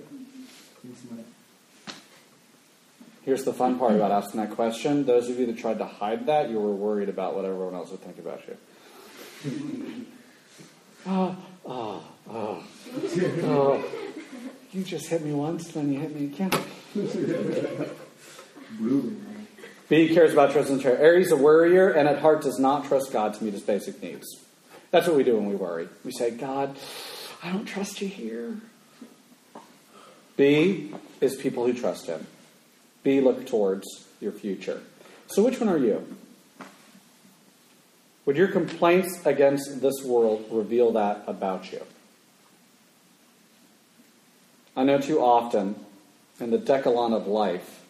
Here's 3.24 3.44
the 3.44 3.52
fun 3.52 3.78
part 3.78 3.94
about 3.94 4.10
asking 4.10 4.40
that 4.40 4.52
question. 4.52 5.04
Those 5.04 5.28
of 5.28 5.38
you 5.38 5.46
that 5.46 5.58
tried 5.58 5.78
to 5.78 5.84
hide 5.84 6.26
that, 6.26 6.50
you 6.50 6.58
were 6.58 6.74
worried 6.74 7.08
about 7.08 7.34
what 7.34 7.44
everyone 7.44 7.74
else 7.74 7.90
would 7.90 8.00
think 8.00 8.18
about 8.18 8.40
you 8.46 8.56
oh, 11.06 11.36
oh, 11.66 12.02
oh, 12.30 12.64
oh. 13.42 13.84
You 14.72 14.82
just 14.82 15.06
hit 15.08 15.24
me 15.24 15.32
once, 15.32 15.68
then 15.68 15.92
you 15.92 16.00
hit 16.00 16.14
me 16.14 16.26
again. 16.26 16.50
B 19.88 20.12
cares 20.12 20.34
about 20.34 20.52
trust 20.52 20.68
and 20.68 20.80
care. 20.80 20.98
Aries 20.98 21.32
a 21.32 21.36
worrier 21.36 21.90
and 21.90 22.06
at 22.06 22.18
heart 22.18 22.42
does 22.42 22.58
not 22.58 22.84
trust 22.84 23.10
God 23.12 23.32
to 23.34 23.44
meet 23.44 23.54
his 23.54 23.62
basic 23.62 24.02
needs. 24.02 24.26
That's 24.90 25.06
what 25.06 25.16
we 25.16 25.24
do 25.24 25.36
when 25.36 25.48
we 25.48 25.54
worry. 25.54 25.88
We 26.04 26.12
say, 26.12 26.30
God, 26.30 26.76
I 27.42 27.50
don't 27.50 27.64
trust 27.64 28.02
you 28.02 28.08
here. 28.08 28.58
B 30.38 30.94
is 31.20 31.36
people 31.36 31.66
who 31.66 31.74
trust 31.74 32.06
him. 32.06 32.26
B 33.02 33.20
look 33.20 33.46
towards 33.46 34.06
your 34.20 34.32
future. 34.32 34.80
So 35.26 35.44
which 35.44 35.60
one 35.60 35.68
are 35.68 35.76
you? 35.76 36.16
Would 38.24 38.36
your 38.36 38.48
complaints 38.48 39.26
against 39.26 39.82
this 39.82 40.02
world 40.04 40.46
reveal 40.50 40.92
that 40.92 41.24
about 41.26 41.72
you? 41.72 41.82
I 44.76 44.84
know 44.84 45.00
too 45.00 45.20
often 45.20 45.74
in 46.38 46.50
the 46.50 46.58
decalon 46.58 47.14
of 47.14 47.26
life, 47.26 47.84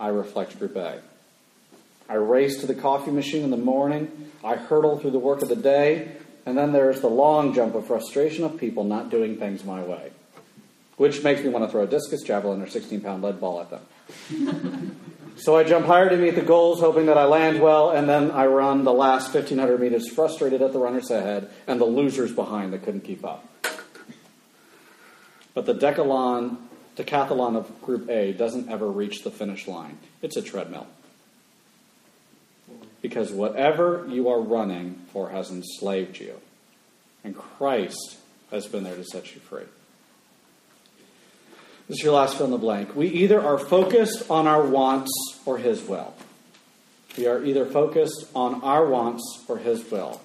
I 0.00 0.08
reflect 0.08 0.58
group 0.58 0.74
A. 0.74 1.00
I 2.08 2.14
race 2.14 2.60
to 2.60 2.66
the 2.66 2.74
coffee 2.74 3.10
machine 3.12 3.44
in 3.44 3.50
the 3.50 3.56
morning, 3.56 4.32
I 4.42 4.56
hurtle 4.56 4.98
through 4.98 5.12
the 5.12 5.18
work 5.18 5.42
of 5.42 5.48
the 5.48 5.54
day, 5.54 6.12
and 6.44 6.58
then 6.58 6.72
there's 6.72 7.02
the 7.02 7.08
long 7.08 7.54
jump 7.54 7.74
of 7.74 7.86
frustration 7.86 8.44
of 8.44 8.56
people 8.58 8.82
not 8.82 9.10
doing 9.10 9.36
things 9.36 9.64
my 9.64 9.82
way, 9.82 10.10
which 10.98 11.24
makes 11.24 11.42
me 11.42 11.48
want 11.48 11.64
to 11.64 11.70
throw 11.70 11.82
a 11.82 11.86
discus, 11.86 12.22
javelin, 12.22 12.60
or 12.60 12.68
16 12.68 13.00
pound 13.00 13.22
lead 13.22 13.40
ball 13.40 13.60
at 13.60 13.70
them. 13.70 14.94
So 15.38 15.56
I 15.56 15.62
jump 15.62 15.86
higher 15.86 16.08
to 16.08 16.16
meet 16.16 16.34
the 16.34 16.42
goals, 16.42 16.80
hoping 16.80 17.06
that 17.06 17.16
I 17.16 17.24
land 17.24 17.62
well, 17.62 17.90
and 17.90 18.08
then 18.08 18.32
I 18.32 18.46
run 18.46 18.82
the 18.82 18.92
last 18.92 19.32
1,500 19.32 19.78
meters 19.78 20.08
frustrated 20.08 20.62
at 20.62 20.72
the 20.72 20.80
runners 20.80 21.12
ahead 21.12 21.48
and 21.68 21.80
the 21.80 21.84
losers 21.84 22.32
behind 22.32 22.72
that 22.72 22.82
couldn't 22.82 23.02
keep 23.02 23.24
up. 23.24 23.46
But 25.54 25.66
the 25.66 25.74
decalon 25.74 26.56
decathlon 26.96 27.56
of 27.56 27.82
Group 27.82 28.10
A 28.10 28.32
doesn't 28.32 28.68
ever 28.68 28.90
reach 28.90 29.22
the 29.22 29.30
finish 29.30 29.68
line. 29.68 29.98
It's 30.22 30.36
a 30.36 30.42
treadmill. 30.42 30.88
Because 33.00 33.30
whatever 33.30 34.04
you 34.08 34.28
are 34.28 34.40
running 34.40 35.06
for 35.12 35.30
has 35.30 35.52
enslaved 35.52 36.18
you, 36.18 36.40
and 37.22 37.36
Christ 37.36 38.16
has 38.50 38.66
been 38.66 38.82
there 38.82 38.96
to 38.96 39.04
set 39.04 39.36
you 39.36 39.40
free. 39.40 39.66
This 41.88 42.00
is 42.00 42.04
your 42.04 42.12
last 42.12 42.36
fill 42.36 42.46
in 42.46 42.52
the 42.52 42.58
blank. 42.58 42.94
We 42.94 43.08
either 43.08 43.40
are 43.40 43.58
focused 43.58 44.30
on 44.30 44.46
our 44.46 44.62
wants 44.62 45.10
or 45.46 45.56
His 45.56 45.82
will. 45.82 46.12
We 47.16 47.26
are 47.26 47.42
either 47.42 47.64
focused 47.64 48.26
on 48.34 48.62
our 48.62 48.86
wants 48.86 49.42
or 49.48 49.56
His 49.56 49.90
will. 49.90 50.20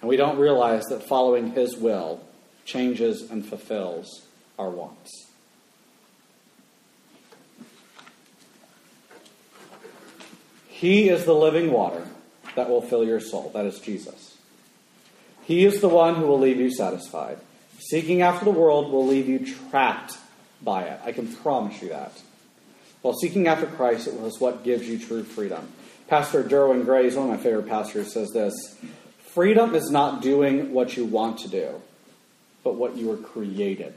And 0.00 0.08
we 0.08 0.16
don't 0.16 0.38
realize 0.38 0.86
that 0.86 1.06
following 1.06 1.52
His 1.52 1.76
will 1.76 2.22
changes 2.64 3.30
and 3.30 3.44
fulfills 3.44 4.22
our 4.58 4.70
wants. 4.70 5.26
He 10.66 11.10
is 11.10 11.26
the 11.26 11.34
living 11.34 11.72
water 11.72 12.06
that 12.56 12.70
will 12.70 12.80
fill 12.80 13.04
your 13.04 13.20
soul. 13.20 13.50
That 13.52 13.66
is 13.66 13.80
Jesus. 13.80 14.38
He 15.42 15.66
is 15.66 15.82
the 15.82 15.90
one 15.90 16.14
who 16.14 16.26
will 16.26 16.38
leave 16.38 16.56
you 16.56 16.72
satisfied. 16.72 17.36
Seeking 17.78 18.22
after 18.22 18.46
the 18.46 18.50
world 18.50 18.90
will 18.90 19.06
leave 19.06 19.28
you 19.28 19.44
trapped 19.68 20.16
by 20.62 20.82
it. 20.82 21.00
I 21.04 21.12
can 21.12 21.34
promise 21.36 21.80
you 21.82 21.88
that. 21.90 22.12
While 23.02 23.14
seeking 23.14 23.48
after 23.48 23.66
Christ, 23.66 24.06
it 24.06 24.14
was 24.14 24.40
what 24.40 24.64
gives 24.64 24.86
you 24.86 24.98
true 24.98 25.24
freedom. 25.24 25.68
Pastor 26.08 26.42
Derwin 26.42 26.84
Gray's, 26.84 27.16
one 27.16 27.30
of 27.30 27.36
my 27.36 27.42
favorite 27.42 27.68
pastors, 27.68 28.12
says 28.12 28.30
this 28.30 28.52
Freedom 29.18 29.74
is 29.74 29.90
not 29.90 30.22
doing 30.22 30.72
what 30.72 30.96
you 30.96 31.04
want 31.04 31.38
to 31.38 31.48
do, 31.48 31.80
but 32.64 32.74
what 32.74 32.96
you 32.96 33.06
were 33.06 33.16
created 33.16 33.94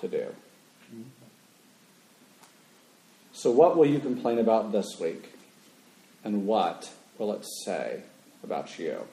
to 0.00 0.08
do. 0.08 0.34
So, 3.32 3.50
what 3.50 3.76
will 3.76 3.86
you 3.86 4.00
complain 4.00 4.38
about 4.38 4.72
this 4.72 4.98
week? 5.00 5.32
And 6.24 6.46
what 6.46 6.90
will 7.18 7.32
it 7.32 7.44
say 7.64 8.02
about 8.42 8.78
you? 8.78 9.06